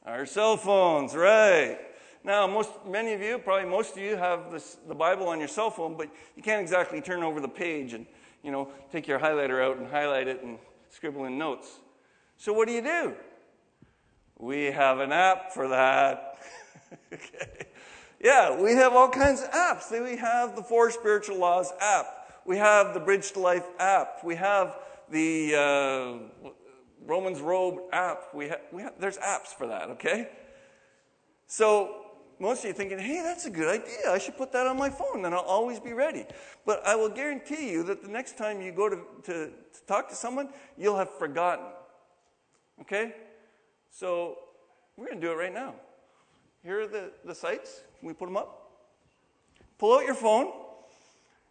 [0.05, 1.77] Our cell phones, right.
[2.23, 5.49] Now, most, many of you, probably most of you, have this, the Bible on your
[5.49, 6.07] cell phone, but
[6.37, 8.05] you can't exactly turn over the page and,
[8.41, 11.67] you know, take your highlighter out and highlight it and scribble in notes.
[12.37, 13.15] So, what do you do?
[14.37, 16.37] We have an app for that.
[17.13, 17.65] okay.
[18.23, 19.91] Yeah, we have all kinds of apps.
[19.91, 22.05] We have the Four Spiritual Laws app.
[22.45, 24.23] We have the Bridge to Life app.
[24.23, 24.77] We have
[25.11, 26.49] the uh,
[27.05, 28.33] Romans Road app.
[28.33, 30.29] We, ha- we ha- there's apps for that, okay?
[31.47, 32.05] So
[32.39, 34.11] most of you thinking, hey, that's a good idea.
[34.11, 36.25] I should put that on my phone, then I'll always be ready.
[36.65, 40.09] But I will guarantee you that the next time you go to, to, to talk
[40.09, 41.65] to someone, you'll have forgotten.
[42.81, 43.13] Okay?
[43.91, 44.37] So
[44.95, 45.75] we're going to do it right now.
[46.63, 47.81] Here are the, the sites.
[47.99, 48.71] Can we put them up?
[49.77, 50.51] Pull out your phone.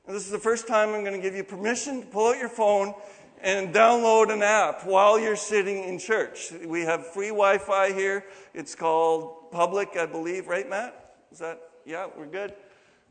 [0.07, 2.39] And this is the first time I'm going to give you permission to pull out
[2.39, 2.95] your phone
[3.42, 6.53] and download an app while you're sitting in church.
[6.64, 8.24] We have free Wi Fi here.
[8.55, 11.14] It's called public, I believe, right, Matt?
[11.33, 12.55] Is that, yeah, we're good.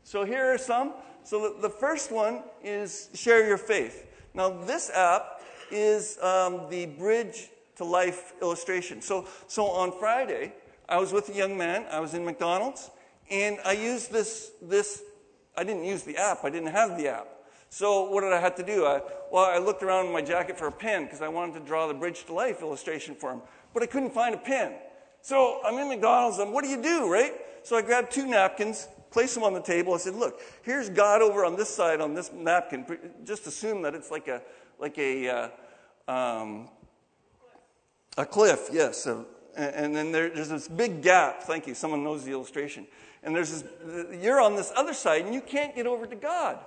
[0.02, 0.94] So here are some.
[1.24, 4.06] So the, first one is Share Your Faith.
[4.34, 9.02] Now, this app is um, the Bridge to Life illustration.
[9.02, 10.54] So, so on Friday,
[10.88, 11.86] I was with a young man.
[11.90, 12.90] I was in McDonald's,
[13.30, 15.02] and I used this, this
[15.56, 16.44] I didn't use the app.
[16.44, 17.28] I didn't have the app.
[17.70, 18.86] So what did I have to do?
[18.86, 19.00] I,
[19.30, 21.86] well, I looked around in my jacket for a pen because I wanted to draw
[21.86, 23.42] the Bridge to Life illustration for him,
[23.74, 24.74] but I couldn't find a pen.
[25.20, 27.34] So I'm in McDonald's, and what do you do, right?
[27.62, 29.92] So I grabbed two napkins, placed them on the table.
[29.92, 32.86] I said, "Look, here's God over on this side on this napkin.
[33.24, 34.40] Just assume that it's like a
[34.78, 35.48] like a uh,
[36.10, 36.70] um,
[38.16, 39.06] a cliff, yes.
[39.06, 39.24] Uh,
[39.56, 41.42] and then there, there's this big gap.
[41.42, 41.74] Thank you.
[41.74, 42.86] Someone knows the illustration.
[43.22, 44.22] And there's this.
[44.22, 46.58] You're on this other side, and you can't get over to God.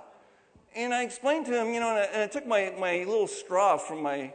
[0.74, 3.26] And I explained to him, you know, and I, and I took my, my little
[3.26, 4.32] straw from my,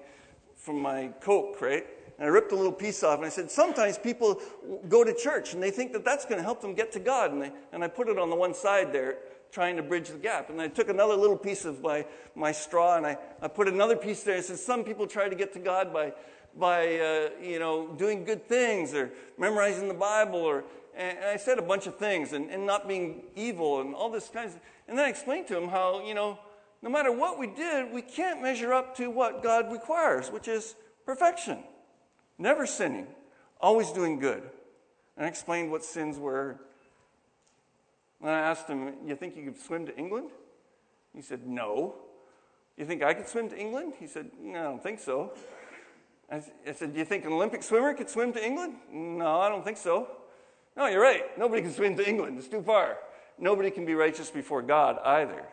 [0.56, 1.86] from my Coke, right?
[2.18, 4.40] And I ripped a little piece off and I said, sometimes people
[4.88, 7.32] go to church and they think that that's going to help them get to God.
[7.32, 9.18] And, they, and I put it on the one side there,
[9.52, 10.50] trying to bridge the gap.
[10.50, 13.96] And I took another little piece of my, my straw and I, I put another
[13.96, 14.38] piece there.
[14.38, 16.14] I said, some people try to get to God by,
[16.56, 21.60] by uh, you know, doing good things or memorizing the Bible or, and I said
[21.60, 24.98] a bunch of things and, and not being evil and all this kinds of, and
[24.98, 26.40] then I explained to him how, you know,
[26.82, 30.76] no matter what we did, we can't measure up to what God requires, which is
[31.06, 31.64] perfection.
[32.38, 33.08] Never sinning,
[33.60, 34.44] always doing good.
[35.16, 36.60] And I explained what sins were.
[38.22, 40.30] And I asked him, You think you could swim to England?
[41.16, 41.96] He said, No.
[42.78, 43.94] You think I could swim to England?
[44.00, 45.34] He said, No, I don't think so.
[46.32, 46.42] I
[46.74, 48.76] said, Do you think an Olympic swimmer could swim to England?
[48.92, 50.08] No, I don't think so.
[50.76, 51.38] No, you're right.
[51.40, 52.38] Nobody can swim to England.
[52.38, 52.98] It's too far
[53.40, 55.44] nobody can be righteous before God either.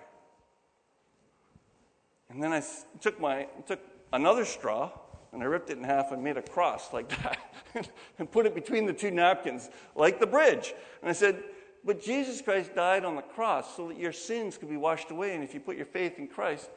[2.31, 2.62] And then I
[3.01, 3.81] took, my, took
[4.12, 4.90] another straw
[5.33, 8.55] and I ripped it in half and made a cross like that and put it
[8.55, 10.75] between the two napkins, like the bridge.
[11.01, 11.42] And I said,
[11.85, 15.35] But Jesus Christ died on the cross so that your sins could be washed away.
[15.35, 16.70] And if you put your faith in Christ,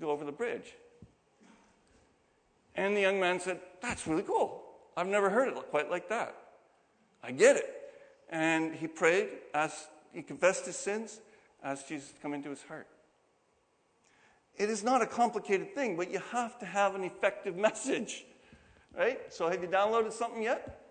[0.00, 0.74] go over the bridge.
[2.74, 4.62] And the young man said, That's really cool.
[4.96, 6.34] I've never heard it quite like that.
[7.22, 7.74] I get it.
[8.30, 11.20] And he prayed, asked he confessed his sins,
[11.62, 12.86] asked Jesus to come into his heart.
[14.56, 18.24] It is not a complicated thing, but you have to have an effective message.
[18.96, 19.32] Right?
[19.32, 20.84] So, have you downloaded something yet?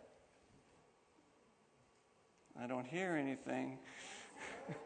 [2.60, 3.78] I don't hear anything.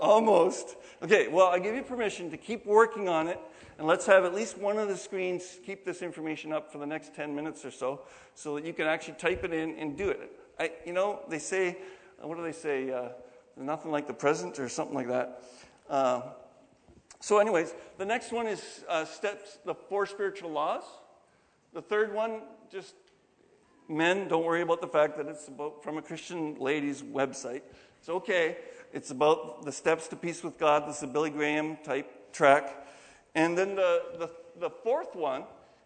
[0.00, 0.76] Almost.
[1.02, 3.38] Okay, well, I give you permission to keep working on it,
[3.76, 6.86] and let's have at least one of the screens keep this information up for the
[6.86, 8.02] next 10 minutes or so,
[8.34, 10.30] so that you can actually type it in and do it.
[10.58, 11.78] I, you know, they say
[12.22, 12.90] what do they say?
[12.90, 13.08] Uh,
[13.56, 15.42] nothing like the present or something like that.
[15.88, 16.22] Uh,
[17.20, 20.82] so, anyways, the next one is uh, steps, the four spiritual laws.
[21.72, 22.94] The third one, just
[23.88, 27.62] men, don't worry about the fact that it's about from a Christian lady's website.
[27.98, 28.56] It's okay.
[28.92, 30.88] It's about the steps to peace with God.
[30.88, 32.86] This is a Billy Graham type track.
[33.34, 35.44] And then the, the, the fourth one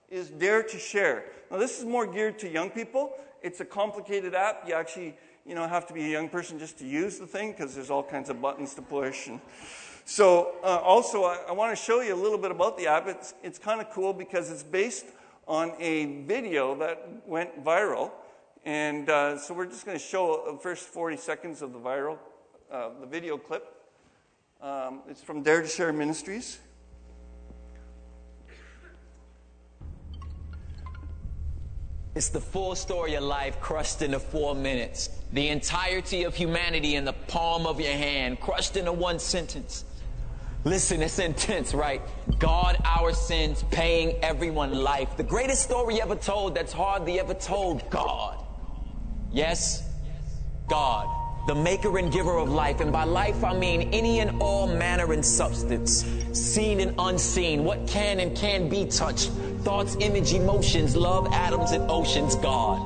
[0.09, 1.25] is Dare to Share.
[1.51, 3.12] Now, this is more geared to young people.
[3.42, 4.64] It's a complicated app.
[4.66, 5.16] You actually
[5.47, 7.91] you know, have to be a young person just to use the thing because there's
[7.91, 9.29] all kinds of buttons to push.
[9.29, 9.41] And
[10.05, 13.07] so, uh, also, I, I want to show you a little bit about the app.
[13.07, 15.07] It's, it's kind of cool because it's based
[15.47, 18.11] on a video that went viral.
[18.65, 22.19] And uh, so, we're just going to show the first 40 seconds of the viral,
[22.71, 23.73] uh, the video clip.
[24.61, 26.59] Um, it's from Dare to Share Ministries.
[32.16, 35.11] It's the full story of life crushed into four minutes.
[35.35, 39.85] The entirety of humanity in the palm of your hand, crushed into one sentence.
[40.64, 42.00] Listen, it's intense, right?
[42.38, 45.14] God, our sins, paying everyone life.
[45.18, 47.88] The greatest story ever told that's hardly ever told.
[47.90, 48.42] God.
[49.31, 49.87] Yes,
[50.68, 52.81] God the maker and giver of life.
[52.81, 57.87] And by life, I mean any and all manner and substance, seen and unseen, what
[57.87, 59.31] can and can be touched,
[59.63, 62.79] thoughts, image, emotions, love, atoms, and oceans, God.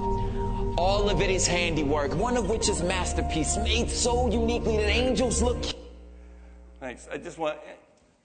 [0.78, 5.42] All of it is handiwork, one of which is masterpiece, made so uniquely that angels
[5.42, 5.62] look.
[6.78, 7.08] Thanks.
[7.12, 7.58] I just want,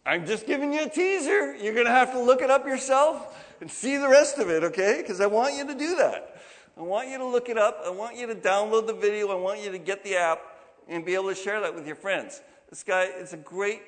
[0.06, 1.56] I'm just giving you a teaser.
[1.56, 4.64] You're going to have to look it up yourself and see the rest of it,
[4.64, 5.00] okay?
[5.02, 6.35] Because I want you to do that.
[6.78, 7.82] I want you to look it up.
[7.86, 9.30] I want you to download the video.
[9.30, 10.42] I want you to get the app
[10.90, 12.42] and be able to share that with your friends.
[12.70, 13.82] This guy, it's a great,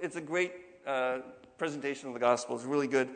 [0.00, 0.52] it's a great
[0.84, 1.18] uh,
[1.56, 2.56] presentation of the gospel.
[2.56, 3.10] It's really good.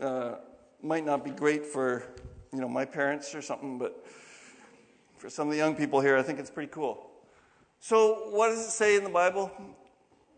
[0.00, 0.36] Uh,
[0.80, 2.04] might not be great for,
[2.52, 4.06] you know, my parents or something, but
[5.18, 7.10] for some of the young people here, I think it's pretty cool.
[7.80, 9.50] So, what does it say in the Bible?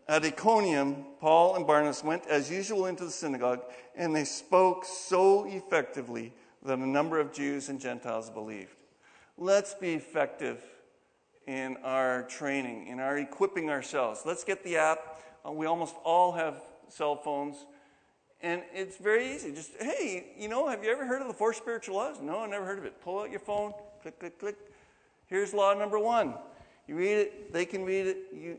[0.07, 3.61] At Iconium, Paul and Barnabas went as usual into the synagogue,
[3.95, 6.33] and they spoke so effectively
[6.65, 8.75] that a number of Jews and Gentiles believed.
[9.37, 10.63] let's be effective
[11.45, 14.21] in our training, in our equipping ourselves.
[14.25, 15.21] Let's get the app.
[15.45, 17.55] Uh, we almost all have cell phones.
[18.41, 19.53] And it's very easy.
[19.53, 22.17] Just, hey, you know, have you ever heard of the four spiritual laws?
[22.21, 22.99] No, I never heard of it.
[23.01, 24.55] Pull out your phone, click, click, click.
[25.27, 26.35] Here's law number one.
[26.87, 28.57] You read it, they can read it, you,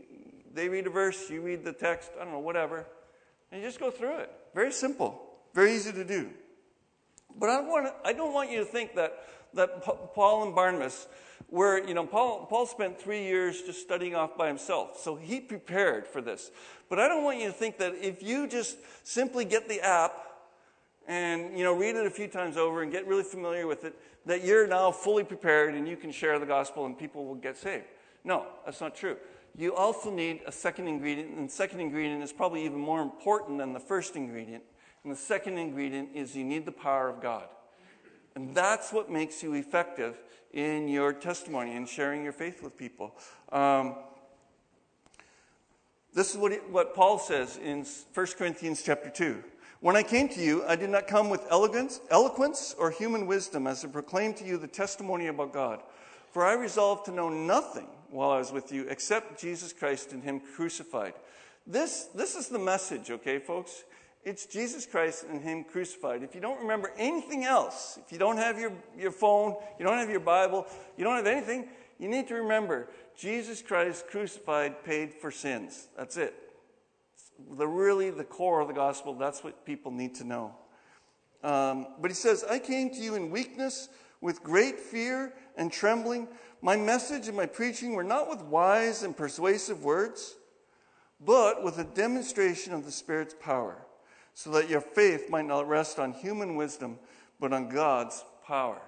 [0.53, 2.85] they read a verse, you read the text, I don't know, whatever.
[3.51, 4.33] And you just go through it.
[4.55, 5.21] Very simple,
[5.55, 6.31] very easy to do.
[7.39, 9.19] But I, want to, I don't want you to think that,
[9.55, 9.83] that
[10.15, 11.07] Paul and Barnabas
[11.51, 15.01] were, you know, Paul, Paul spent three years just studying off by himself.
[15.01, 16.51] So he prepared for this.
[16.89, 20.13] But I don't want you to think that if you just simply get the app
[21.07, 23.95] and, you know, read it a few times over and get really familiar with it,
[24.25, 27.57] that you're now fully prepared and you can share the gospel and people will get
[27.57, 27.85] saved.
[28.25, 29.17] No, that's not true.
[29.57, 33.59] You also need a second ingredient, and the second ingredient is probably even more important
[33.59, 34.65] than the first ingredient.
[35.07, 37.45] And the second ingredient is you need the power of God.
[38.35, 40.21] And that's what makes you effective
[40.53, 43.15] in your testimony and sharing your faith with people.
[43.53, 43.95] Um,
[46.13, 49.45] this is what, he, what Paul says in 1 Corinthians chapter 2.
[49.79, 53.69] When I came to you, I did not come with elegance, eloquence or human wisdom
[53.69, 55.83] as to proclaim to you the testimony about God.
[56.33, 60.25] For I resolved to know nothing while I was with you except Jesus Christ and
[60.25, 61.15] Him crucified.
[61.65, 63.85] This, this is the message, okay, folks?
[64.27, 66.25] It's Jesus Christ and Him crucified.
[66.25, 69.99] If you don't remember anything else, if you don't have your, your phone, you don't
[69.99, 70.67] have your Bible,
[70.97, 71.69] you don't have anything,
[72.01, 75.87] you need to remember Jesus Christ crucified paid for sins.
[75.97, 76.35] That's it.
[77.53, 79.15] The really the core of the gospel.
[79.15, 80.57] That's what people need to know.
[81.45, 83.89] Um, but he says, I came to you in weakness,
[84.21, 86.27] with great fear and trembling.
[86.63, 90.35] My message and my preaching were not with wise and persuasive words,
[91.21, 93.86] but with a demonstration of the Spirit's power
[94.37, 96.99] so that your faith might not rest on human wisdom,
[97.41, 98.83] but on God's power.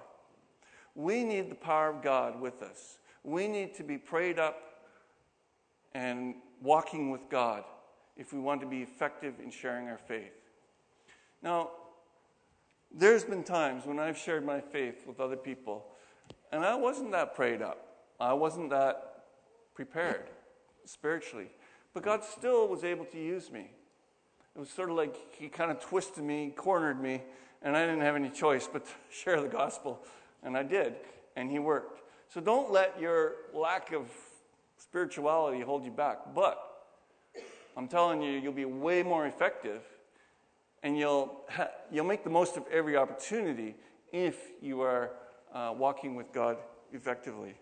[0.93, 2.99] We need the power of God with us.
[3.23, 4.61] We need to be prayed up
[5.95, 7.63] and walking with God
[8.15, 10.35] if we want to be effective in sharing our faith.
[11.41, 11.71] Now,
[12.91, 15.83] there's been times when I've shared my faith with other people,
[16.51, 17.87] and I wasn't that prayed up.
[18.19, 19.23] I wasn't that
[19.73, 20.29] prepared
[20.85, 21.47] spiritually.
[21.95, 23.71] But God still was able to use me.
[24.55, 27.21] It was sort of like he kind of twisted me, cornered me,
[27.61, 30.01] and I didn't have any choice but to share the gospel.
[30.43, 30.95] And I did,
[31.35, 32.01] and he worked.
[32.33, 34.07] So don't let your lack of
[34.77, 36.33] spirituality hold you back.
[36.33, 36.59] But
[37.75, 39.81] I'm telling you, you'll be way more effective
[40.83, 43.75] and you'll, ha- you'll make the most of every opportunity
[44.11, 45.11] if you are
[45.53, 46.57] uh, walking with God
[46.93, 47.55] effectively.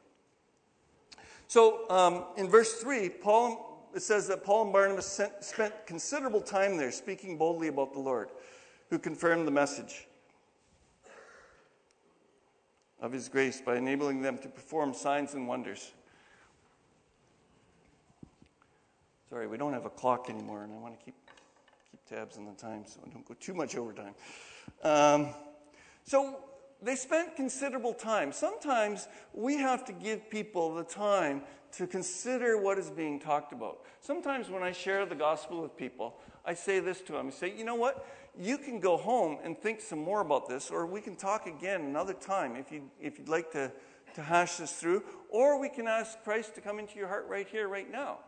[1.48, 6.42] So um, in verse 3, Paul it says that Paul and Barnabas sent, spent considerable
[6.42, 8.30] time there speaking boldly about the Lord,
[8.90, 10.08] who confirmed the message
[13.02, 15.92] of his grace by enabling them to perform signs and wonders.
[19.30, 21.16] Sorry, we don't have a clock anymore, and I want to keep,
[21.92, 24.14] keep tabs on the time so I don't go too much overtime.
[24.84, 25.28] Um,
[26.06, 26.40] so
[26.82, 28.32] they spent considerable time.
[28.32, 31.42] Sometimes we have to give people the time
[31.78, 33.82] to consider what is being talked about.
[34.02, 37.54] Sometimes when I share the gospel with people, I say this to them I say,
[37.56, 38.08] you know what?
[38.40, 41.82] You can go home and think some more about this, or we can talk again
[41.82, 43.72] another time if, you, if you'd like to,
[44.16, 47.48] to hash this through, or we can ask Christ to come into your heart right
[47.48, 48.20] here, right now.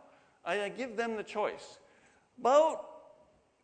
[0.46, 1.80] I, I give them the choice.
[2.40, 2.86] About,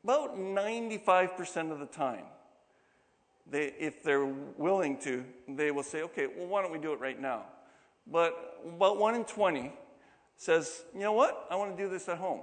[0.04, 2.26] about 95% of the time,
[3.50, 7.00] they, if they're willing to, they will say, okay, well, why don't we do it
[7.00, 7.44] right now?
[8.08, 9.74] But about 1 in 20
[10.38, 11.48] says, you know what?
[11.50, 12.42] I want to do this at home.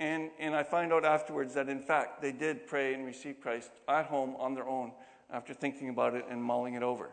[0.00, 3.70] And, and I find out afterwards that, in fact, they did pray and receive Christ
[3.88, 4.92] at home on their own
[5.30, 7.10] after thinking about it and mulling it over.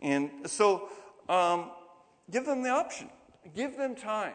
[0.00, 0.88] And so
[1.28, 1.70] um,
[2.30, 3.10] give them the option,
[3.54, 4.34] give them time.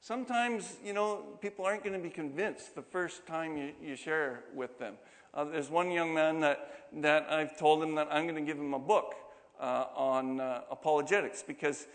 [0.00, 4.44] Sometimes, you know, people aren't going to be convinced the first time you, you share
[4.54, 4.94] with them.
[5.34, 8.58] Uh, there's one young man that, that I've told him that I'm going to give
[8.58, 9.14] him a book
[9.60, 11.86] uh, on uh, apologetics because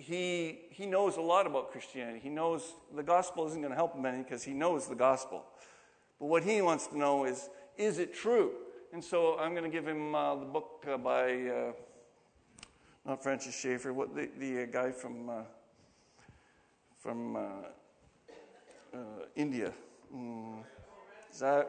[0.00, 2.20] he, he knows a lot about Christianity.
[2.22, 5.44] He knows the gospel isn't going to help him any because he knows the gospel.
[6.18, 8.52] But what he wants to know is, is it true?
[8.92, 11.72] And so I'm going to give him uh, the book uh, by, uh,
[13.06, 15.42] not Francis Schaeffer, what the, the uh, guy from, uh,
[16.98, 18.98] from uh,
[19.36, 19.72] India.
[20.14, 20.64] Mm.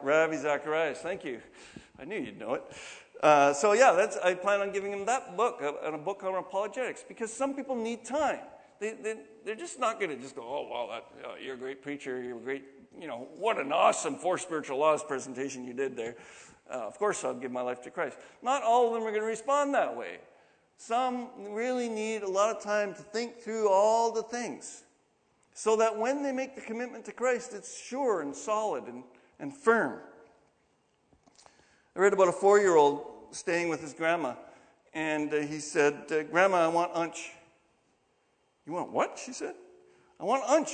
[0.02, 1.40] Ravi Zacharias, thank you.
[1.98, 2.64] I knew you'd know it.
[3.22, 7.04] Uh, so yeah, I plan on giving him that book, a, a book on apologetics,
[7.06, 8.40] because some people need time.
[8.80, 9.14] They, they,
[9.44, 12.20] they're just not going to just go, oh, wow, that, uh, you're a great preacher,
[12.20, 12.64] you're a great,
[13.00, 16.16] you know, what an awesome four spiritual laws presentation you did there.
[16.68, 18.18] Uh, of course, I'll give my life to Christ.
[18.42, 20.18] Not all of them are going to respond that way.
[20.76, 24.82] Some really need a lot of time to think through all the things
[25.54, 29.04] so that when they make the commitment to Christ, it's sure and solid and,
[29.38, 30.00] and firm.
[31.94, 34.34] I read about a four year old staying with his grandma,
[34.94, 37.30] and uh, he said, uh, Grandma, I want lunch.
[38.66, 39.18] You want what?
[39.18, 39.54] She said.
[40.20, 40.70] I want lunch.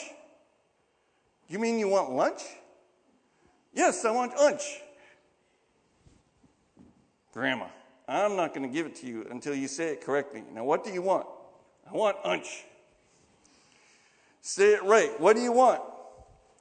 [1.49, 2.43] You mean you want lunch?
[3.73, 4.81] Yes, I want lunch.
[7.33, 7.67] Grandma,
[8.07, 10.43] I'm not going to give it to you until you say it correctly.
[10.53, 11.27] Now, what do you want?
[11.89, 12.65] I want lunch.
[14.41, 15.19] Say it right.
[15.21, 15.81] What do you want?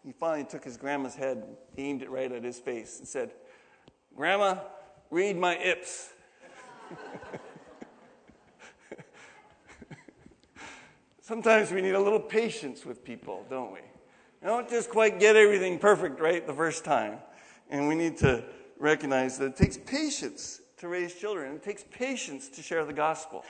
[0.06, 1.44] He finally took his grandma's head,
[1.78, 3.32] aimed it right at his face, and said,
[4.16, 4.58] Grandma,
[5.10, 6.14] read my Ips.
[11.22, 13.80] Sometimes we need a little patience with people, don't we?
[14.42, 17.18] We don't just quite get everything perfect right the first time.
[17.70, 18.46] And we need to
[18.80, 21.56] recognize that it takes patience to raise children.
[21.56, 23.44] It takes patience to share the gospel.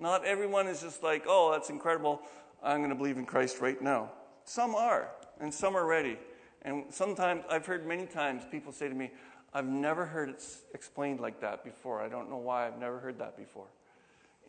[0.00, 2.22] Not everyone is just like, oh, that's incredible.
[2.62, 4.10] I'm going to believe in Christ right now.
[4.44, 5.10] Some are,
[5.40, 6.18] and some are ready.
[6.62, 9.12] And sometimes, I've heard many times people say to me,
[9.56, 10.44] I've never heard it
[10.74, 12.02] explained like that before.
[12.02, 13.64] I don't know why I've never heard that before.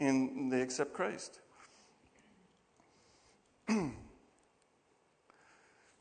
[0.01, 1.39] And they accept Christ.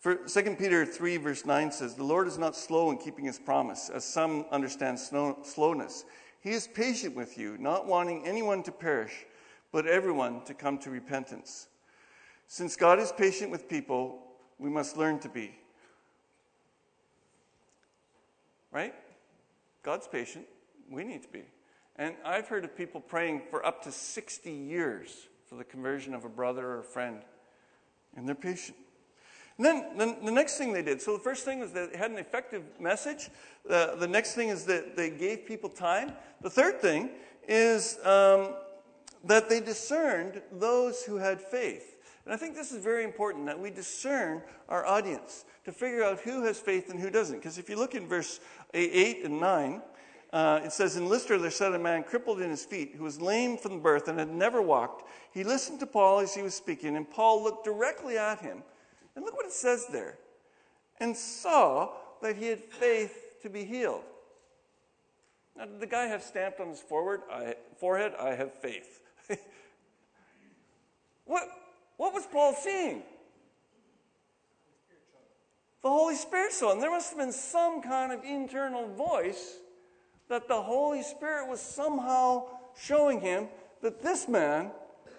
[0.01, 3.39] For 2 Peter 3, verse 9 says, The Lord is not slow in keeping his
[3.39, 6.05] promise, as some understand slowness.
[6.41, 9.25] He is patient with you, not wanting anyone to perish,
[9.71, 11.69] but everyone to come to repentance.
[12.49, 14.19] Since God is patient with people,
[14.59, 15.55] we must learn to be.
[18.73, 18.95] Right?
[19.83, 20.47] God's patient.
[20.91, 21.45] We need to be.
[21.97, 26.25] And I've heard of people praying for up to 60 years for the conversion of
[26.25, 27.23] a brother or a friend,
[28.17, 28.77] and they're patient.
[29.57, 31.99] And then the, the, next thing they did so the first thing was that they
[31.99, 33.31] had an effective message.
[33.69, 36.13] Uh, the next thing is that they gave people time.
[36.43, 37.11] The third thing
[37.49, 38.55] is um,
[39.25, 41.96] that they discerned those who had faith.
[42.27, 46.21] And I think this is very important that we discern our audience to figure out
[46.21, 47.37] who has faith and who doesn't.
[47.37, 48.41] Because if you look in verse
[48.75, 49.83] 8 and 9,
[50.33, 53.21] uh, it says, In Lystra there sat a man crippled in his feet, who was
[53.21, 55.09] lame from birth and had never walked.
[55.33, 58.65] He listened to Paul as he was speaking, and Paul looked directly at him
[59.15, 60.19] and look what it says there.
[60.99, 64.03] And saw that he had faith to be healed.
[65.57, 69.01] Now, did the guy have stamped on his forward, I, forehead, I have faith?
[71.25, 71.45] what,
[71.97, 73.03] what was Paul seeing?
[75.83, 76.81] The Holy Spirit saw him.
[76.81, 79.59] There must have been some kind of internal voice
[80.29, 83.49] that the Holy Spirit was somehow showing him
[83.83, 84.73] that this man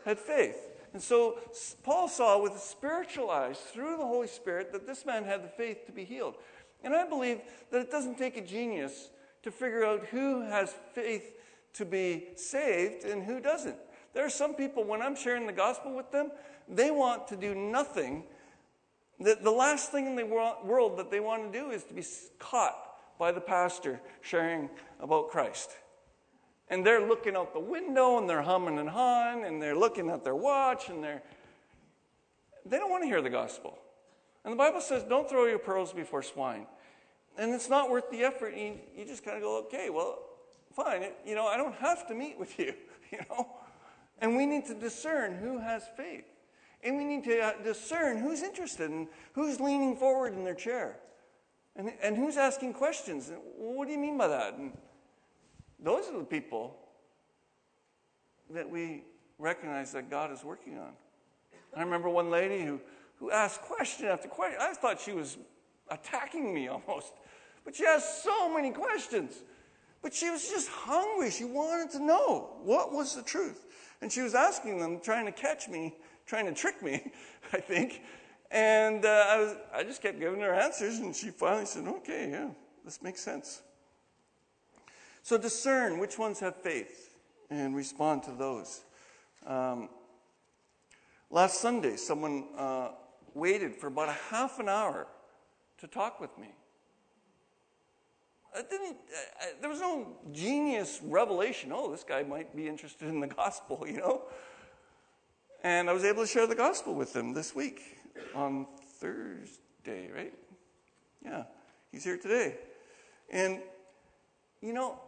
[0.06, 0.58] had faith.
[0.94, 1.40] And so
[1.84, 5.86] Paul saw with spiritual eyes through the Holy Spirit that this man had the faith
[5.86, 6.36] to be healed.
[6.84, 9.10] And I believe that it doesn't take a genius
[9.44, 11.34] to figure out who has faith
[11.74, 13.78] to be saved and who doesn't.
[14.14, 16.32] There are some people, when I'm sharing the gospel with them,
[16.68, 18.24] they want to do nothing.
[19.20, 22.04] The, the last thing in the world that they want to do is to be
[22.40, 22.76] caught
[23.18, 25.72] by the pastor sharing about Christ.
[26.70, 30.24] And they're looking out the window and they're humming and hawing and they're looking at
[30.24, 31.24] their watch and they're
[32.66, 33.78] they don't want to hear the gospel.
[34.44, 36.68] And the bible says don't throw your pearls before swine.
[37.38, 38.56] And it's not worth the effort.
[38.58, 40.20] You, you just kind of go okay well
[40.74, 41.02] fine.
[41.04, 42.74] It, you know i don't have to meet with you
[43.12, 43.48] you know?
[44.20, 46.26] And we need to discern who has faith
[46.84, 50.98] and we need to uh, discern who's interested and who's leaning forward in their chair
[51.76, 54.72] and, and who's asking questions And what do you mean by that and,
[55.80, 56.76] those are the people
[58.50, 59.04] that we
[59.38, 60.94] recognize that God is working on.
[61.76, 62.80] I remember one lady who,
[63.20, 64.60] who asked question after question.
[64.60, 65.38] I thought she was
[65.90, 67.14] attacking me almost.
[67.64, 69.44] But she asked so many questions.
[70.02, 71.30] But she was just hungry.
[71.30, 73.66] She wanted to know what was the truth.
[74.02, 75.96] And she was asking them, trying to catch me,
[76.28, 77.12] trying to trick me,
[77.54, 78.02] I think.
[78.52, 82.30] And uh, I, was, I just kept giving her answers, and she finally said, okay,
[82.30, 82.50] yeah,
[82.86, 83.62] this makes sense.
[85.24, 87.18] So discern which ones have faith
[87.50, 88.84] and respond to those.
[89.46, 89.90] Um,
[91.30, 92.90] last Sunday, someone uh,
[93.34, 95.08] waited for about a half an hour
[95.80, 96.48] to talk with me.
[98.56, 98.98] I didn't,
[99.42, 101.72] I, there was no genius revelation.
[101.74, 104.24] Oh, this guy might be interested in the gospel, you know?
[105.64, 107.98] And I was able to share the gospel with him this week
[108.36, 108.68] on
[109.00, 110.34] Thursday, right?
[111.24, 111.44] Yeah,
[111.92, 112.58] he's here today.
[113.30, 113.62] And,
[114.62, 115.00] you know,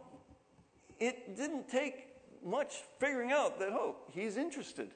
[0.98, 2.08] it didn't take
[2.44, 4.90] much figuring out that, oh, he's interested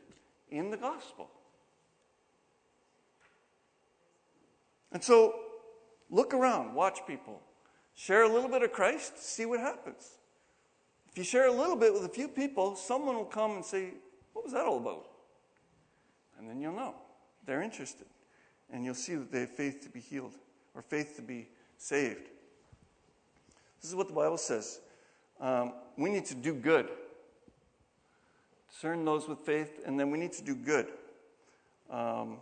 [0.51, 1.31] in the gospel.
[4.93, 5.35] And so
[6.11, 7.41] look around, watch people,
[7.95, 10.19] share a little bit of Christ, see what happens.
[11.11, 13.95] If you share a little bit with a few people, someone will come and say,
[14.33, 15.07] What was that all about?
[16.45, 16.95] And then you'll know
[17.47, 18.07] they're interested.
[18.71, 20.35] And you'll see that they have faith to be healed
[20.75, 22.29] or faith to be saved.
[23.81, 24.81] This is what the Bible says.
[25.41, 26.89] Um, we need to do good.
[28.71, 30.89] Discern those with faith, and then we need to do good.
[31.91, 32.39] Um,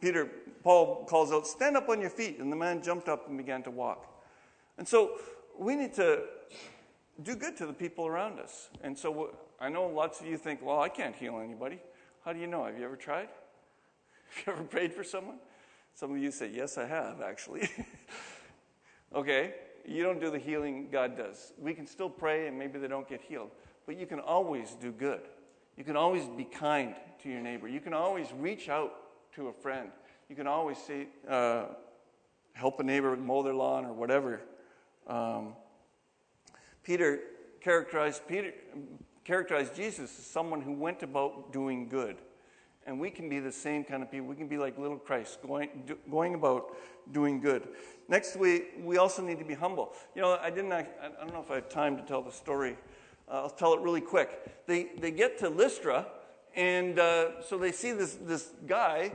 [0.00, 0.28] Peter,
[0.62, 2.38] Paul calls out, Stand up on your feet.
[2.38, 4.06] And the man jumped up and began to walk.
[4.76, 5.18] And so
[5.58, 6.22] we need to
[7.22, 8.68] do good to the people around us.
[8.82, 11.80] And so I know lots of you think, Well, I can't heal anybody.
[12.28, 12.66] How do you know?
[12.66, 13.30] Have you ever tried?
[14.34, 15.36] Have you ever prayed for someone?
[15.94, 17.70] Some of you say, Yes, I have, actually.
[19.14, 19.54] okay,
[19.86, 21.54] you don't do the healing God does.
[21.58, 23.48] We can still pray and maybe they don't get healed,
[23.86, 25.22] but you can always do good.
[25.78, 27.66] You can always be kind to your neighbor.
[27.66, 28.92] You can always reach out
[29.36, 29.88] to a friend.
[30.28, 31.68] You can always say, uh,
[32.52, 34.42] help a neighbor mow their lawn or whatever.
[35.06, 35.54] Um,
[36.82, 37.20] Peter
[37.62, 38.52] characterized Peter
[39.28, 42.16] characterized Jesus as someone who went about doing good.
[42.86, 44.26] And we can be the same kind of people.
[44.26, 46.74] We can be like little Christ, going, do, going about
[47.12, 47.68] doing good.
[48.08, 49.92] Next, we, we also need to be humble.
[50.16, 52.32] You know, I didn't, I, I don't know if I have time to tell the
[52.32, 52.78] story.
[53.30, 54.66] Uh, I'll tell it really quick.
[54.66, 56.06] They, they get to Lystra,
[56.56, 59.12] and uh, so they see this, this guy,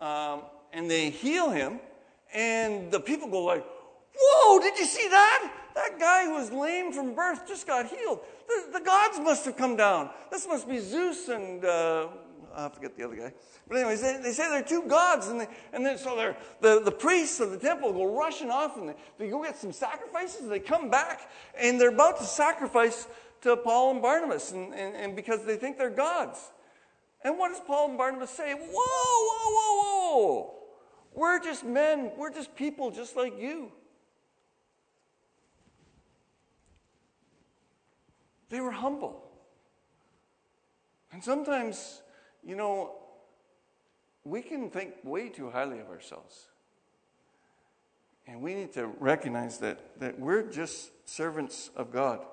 [0.00, 0.42] um,
[0.72, 1.80] and they heal him,
[2.32, 3.66] and the people go like,
[4.16, 5.52] Whoa, did you see that?
[5.76, 8.20] That guy who was lame from birth just got healed.
[8.48, 10.10] The, the gods must have come down.
[10.30, 12.08] This must be Zeus and uh,
[12.56, 13.32] I forget the other guy.
[13.68, 16.90] But anyways, they, they say they're two gods, and, they, and then so the, the
[16.90, 20.60] priests of the temple go rushing off, and they, they go get some sacrifices, they
[20.60, 23.06] come back, and they're about to sacrifice
[23.42, 26.38] to Paul and Barnabas, and, and, and because they think they're gods.
[27.22, 28.54] And what does Paul and Barnabas say?
[28.54, 30.54] Whoa, whoa, whoa, whoa.
[31.14, 33.72] We're just men, we're just people just like you.
[38.48, 39.22] They were humble.
[41.12, 42.02] And sometimes
[42.46, 42.92] you know,
[44.24, 46.46] we can think way too highly of ourselves.
[48.28, 52.24] And we need to recognize that, that we're just servants of God.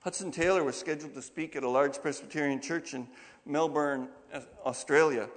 [0.00, 3.08] Hudson Taylor was scheduled to speak at a large Presbyterian church in
[3.46, 5.28] Melbourne, uh, Australia.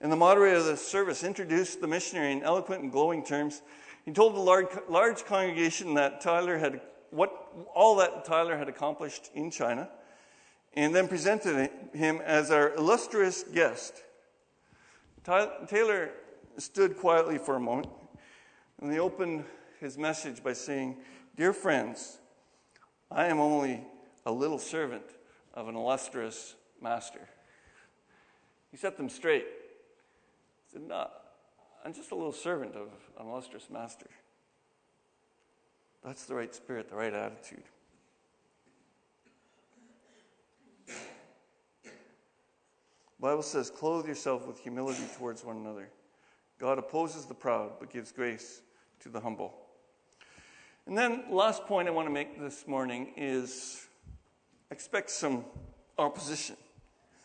[0.00, 3.62] And the moderator of the service introduced the missionary in eloquent and glowing terms.
[4.04, 6.80] He told the large, large congregation that Taylor had
[7.10, 9.88] what all that Taylor had accomplished in China
[10.74, 14.02] and then presented him as our illustrious guest.
[15.24, 16.10] Taylor
[16.58, 17.88] stood quietly for a moment,
[18.80, 19.44] and he opened
[19.80, 20.96] his message by saying,
[21.36, 22.18] Dear friends,
[23.10, 23.82] I am only
[24.24, 25.04] a little servant
[25.54, 27.28] of an illustrious master.
[28.70, 29.46] He set them straight.
[30.66, 31.08] He said, No,
[31.84, 32.88] I'm just a little servant of
[33.18, 34.08] an illustrious master.
[36.06, 37.64] That's the right spirit, the right attitude.
[43.18, 45.88] Bible says, clothe yourself with humility towards one another.
[46.60, 48.62] God opposes the proud, but gives grace
[49.00, 49.52] to the humble.
[50.86, 53.88] And then, last point I want to make this morning is
[54.70, 55.44] expect some
[55.98, 56.56] opposition.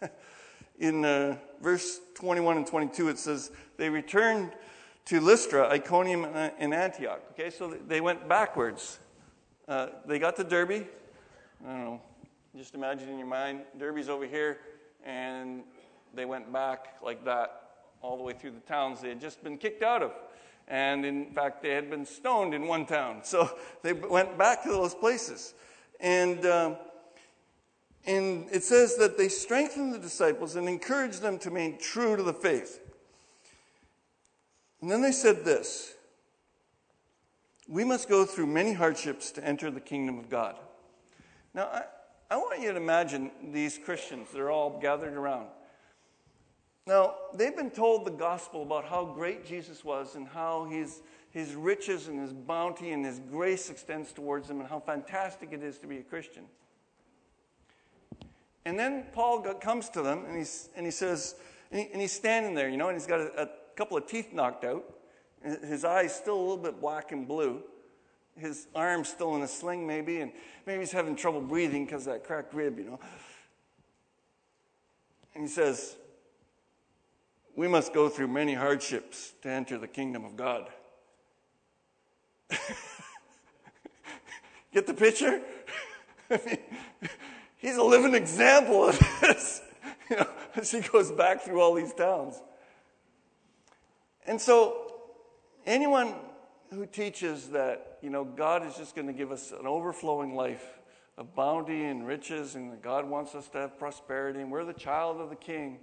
[0.79, 4.53] In uh, verse 21 and 22, it says, They returned
[5.05, 7.21] to Lystra, Iconium, and Antioch.
[7.31, 8.99] Okay, so they went backwards.
[9.67, 10.71] Uh, they got to Derbe.
[11.63, 12.01] I don't know,
[12.57, 14.57] just imagine in your mind, Derbe's over here,
[15.05, 15.63] and
[16.13, 17.61] they went back like that
[18.01, 20.11] all the way through the towns they had just been kicked out of.
[20.67, 23.21] And in fact, they had been stoned in one town.
[23.23, 23.49] So
[23.83, 25.53] they went back to those places.
[26.01, 26.77] And, um,
[28.05, 32.23] and it says that they strengthened the disciples and encouraged them to remain true to
[32.23, 32.80] the faith.
[34.81, 35.93] And then they said this
[37.67, 40.55] We must go through many hardships to enter the kingdom of God.
[41.53, 41.83] Now, I,
[42.31, 45.47] I want you to imagine these Christians, they're all gathered around.
[46.87, 51.53] Now, they've been told the gospel about how great Jesus was and how his, his
[51.53, 55.77] riches and his bounty and his grace extends towards them and how fantastic it is
[55.79, 56.43] to be a Christian.
[58.65, 61.35] And then Paul comes to them and, he's, and he says,
[61.71, 63.49] and, he, and he's standing there, you know, and he's got a, a
[63.81, 64.85] couple of teeth knocked out.
[65.43, 67.63] His eyes still a little bit black and blue.
[68.37, 70.31] His arm's still in a sling, maybe, and
[70.67, 72.99] maybe he's having trouble breathing because that cracked rib, you know.
[75.33, 75.95] And he says,
[77.55, 80.67] we must go through many hardships to enter the kingdom of God.
[84.71, 85.41] Get the picture?
[86.29, 86.59] I mean,
[87.57, 89.63] he's a living example of this
[90.11, 92.39] you know, as he goes back through all these towns.
[94.31, 94.93] And so,
[95.65, 96.15] anyone
[96.69, 100.79] who teaches that you know God is just going to give us an overflowing life
[101.17, 104.71] of bounty and riches, and that God wants us to have prosperity, and we're the
[104.71, 105.79] child of the king.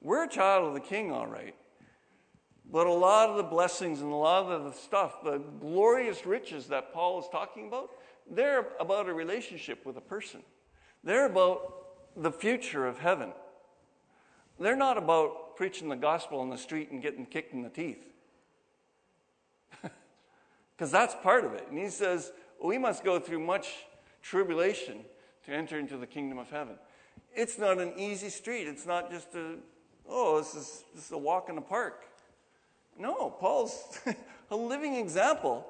[0.00, 1.54] We're a child of the king, all right.
[2.64, 6.68] But a lot of the blessings and a lot of the stuff, the glorious riches
[6.68, 7.90] that Paul is talking about,
[8.30, 10.40] they're about a relationship with a person.
[11.04, 11.74] They're about
[12.16, 13.34] the future of heaven.
[14.58, 18.02] They're not about preaching the gospel on the street and getting kicked in the teeth.
[20.74, 21.66] Because that's part of it.
[21.68, 22.32] And he says,
[22.64, 23.68] we must go through much
[24.22, 25.04] tribulation
[25.44, 26.76] to enter into the kingdom of heaven.
[27.34, 28.68] It's not an easy street.
[28.68, 29.56] It's not just a,
[30.08, 32.06] oh, this is, this is a walk in the park.
[32.98, 33.98] No, Paul's
[34.50, 35.66] a living example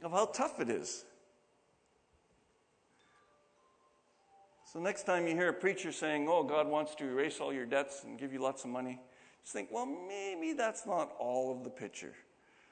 [0.00, 1.04] of how tough it is.
[4.72, 7.66] So, next time you hear a preacher saying, Oh, God wants to erase all your
[7.66, 9.00] debts and give you lots of money,
[9.42, 12.12] just think, Well, maybe that's not all of the picture.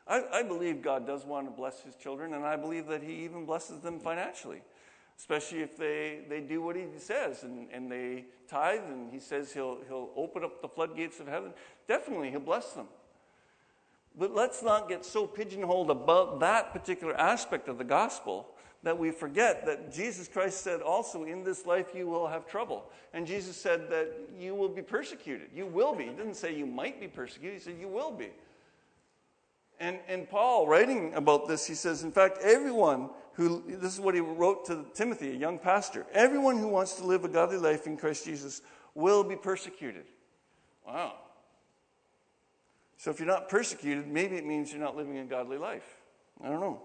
[0.07, 3.25] I, I believe God does want to bless his children, and I believe that he
[3.25, 4.63] even blesses them financially,
[5.19, 9.53] especially if they, they do what he says and, and they tithe, and he says
[9.53, 11.53] he'll, he'll open up the floodgates of heaven.
[11.89, 12.87] Definitely, he'll bless them.
[14.17, 18.47] But let's not get so pigeonholed about that particular aspect of the gospel
[18.83, 22.85] that we forget that Jesus Christ said also, in this life you will have trouble.
[23.13, 25.49] And Jesus said that you will be persecuted.
[25.55, 26.05] You will be.
[26.05, 28.31] He didn't say you might be persecuted, he said you will be.
[29.81, 34.15] And, and Paul, writing about this, he says, in fact, everyone who, this is what
[34.15, 37.87] he wrote to Timothy, a young pastor, everyone who wants to live a godly life
[37.87, 38.63] in Christ Jesus
[38.95, 40.05] will be persecuted.
[40.87, 41.15] Wow.
[42.97, 45.99] So if you're not persecuted, maybe it means you're not living a godly life.
[46.43, 46.81] I don't know.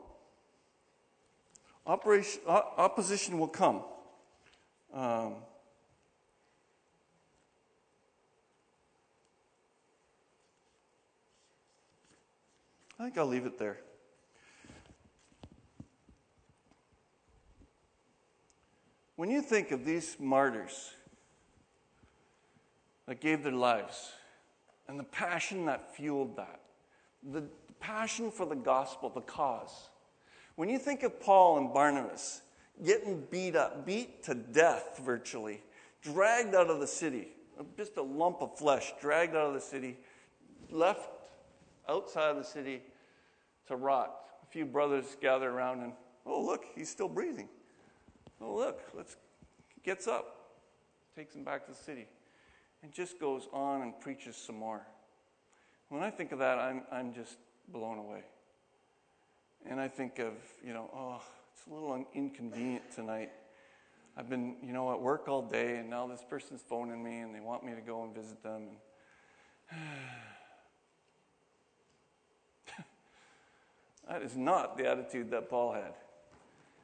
[1.86, 3.84] Operation, opposition will come.
[4.93, 5.36] Um,
[12.97, 13.79] I think I'll leave it there.
[19.17, 20.91] When you think of these martyrs
[23.07, 24.11] that gave their lives
[24.88, 26.61] and the passion that fueled that,
[27.31, 27.43] the
[27.79, 29.89] passion for the gospel, the cause,
[30.55, 32.41] when you think of Paul and Barnabas
[32.83, 35.61] getting beat up, beat to death virtually,
[36.01, 37.29] dragged out of the city,
[37.77, 39.97] just a lump of flesh, dragged out of the city,
[40.69, 41.09] left
[41.87, 42.81] outside of the city
[43.67, 44.15] to rot.
[44.43, 45.93] A few brothers gather around and,
[46.25, 47.49] oh, look, he's still breathing.
[48.41, 49.15] Oh, look, let's,
[49.83, 50.35] gets up,
[51.15, 52.07] takes him back to the city,
[52.81, 54.85] and just goes on and preaches some more.
[55.89, 57.37] When I think of that, I'm, I'm just
[57.69, 58.23] blown away.
[59.70, 60.34] And I think of,
[60.66, 61.22] you know, oh,
[61.53, 63.32] it's a little inconvenient tonight.
[64.16, 67.34] I've been, you know, at work all day, and now this person's phoning me, and
[67.34, 68.68] they want me to go and visit them.
[69.72, 69.80] And
[74.09, 75.93] that is not the attitude that Paul had.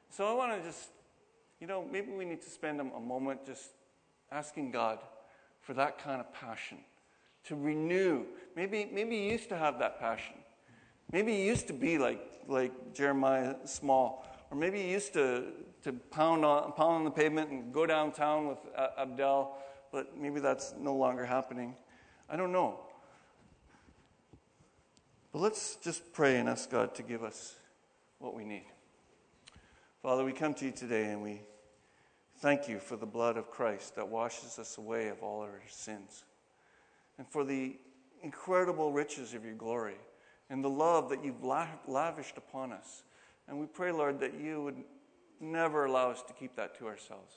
[0.10, 0.90] So I want to just,
[1.60, 3.70] you know, maybe we need to spend a, moment just
[4.32, 5.00] asking God
[5.62, 6.80] for that kind of passion
[7.46, 8.26] to renew.
[8.56, 10.36] Maybe, maybe you used to have that passion.
[11.12, 15.45] Maybe you used to be like, like Jeremiah Small, or maybe you used to,
[15.84, 18.60] to pound, on, pound on the pavement and go downtown with
[18.97, 19.57] Abdel,
[19.91, 21.76] but maybe that's no longer happening.
[22.30, 22.80] I don't know.
[25.32, 27.55] But let's just pray and ask God to give us
[28.20, 28.66] what we need.
[30.01, 31.41] Father, we come to you today and we
[32.38, 36.24] thank you for the blood of Christ that washes us away of all our sins
[37.18, 37.78] and for the
[38.22, 39.97] incredible riches of your glory
[40.50, 43.04] and the love that you've lavished upon us.
[43.47, 44.84] And we pray, Lord, that you would
[45.39, 47.34] never allow us to keep that to ourselves.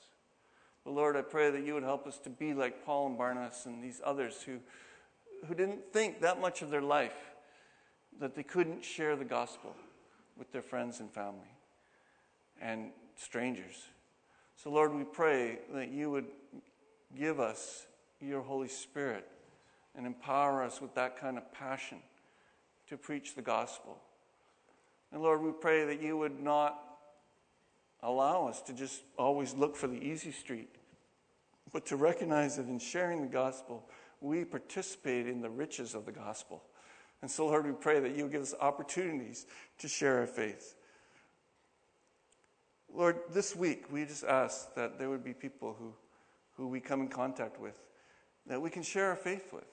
[0.83, 3.65] But Lord, I pray that you would help us to be like Paul and Barnabas
[3.65, 4.59] and these others who,
[5.47, 7.31] who didn't think that much of their life
[8.19, 9.75] that they couldn't share the gospel
[10.37, 11.39] with their friends and family
[12.61, 13.87] and strangers.
[14.55, 16.27] So, Lord, we pray that you would
[17.17, 17.87] give us
[18.19, 19.27] your Holy Spirit
[19.95, 21.99] and empower us with that kind of passion
[22.93, 23.97] to preach the gospel.
[25.11, 26.79] And Lord, we pray that you would not
[28.03, 30.69] allow us to just always look for the easy street,
[31.71, 33.89] but to recognize that in sharing the gospel,
[34.21, 36.61] we participate in the riches of the gospel.
[37.23, 39.47] And so, Lord, we pray that you give us opportunities
[39.79, 40.75] to share our faith.
[42.93, 45.95] Lord, this week we just ask that there would be people who,
[46.57, 47.81] who we come in contact with
[48.45, 49.72] that we can share our faith with.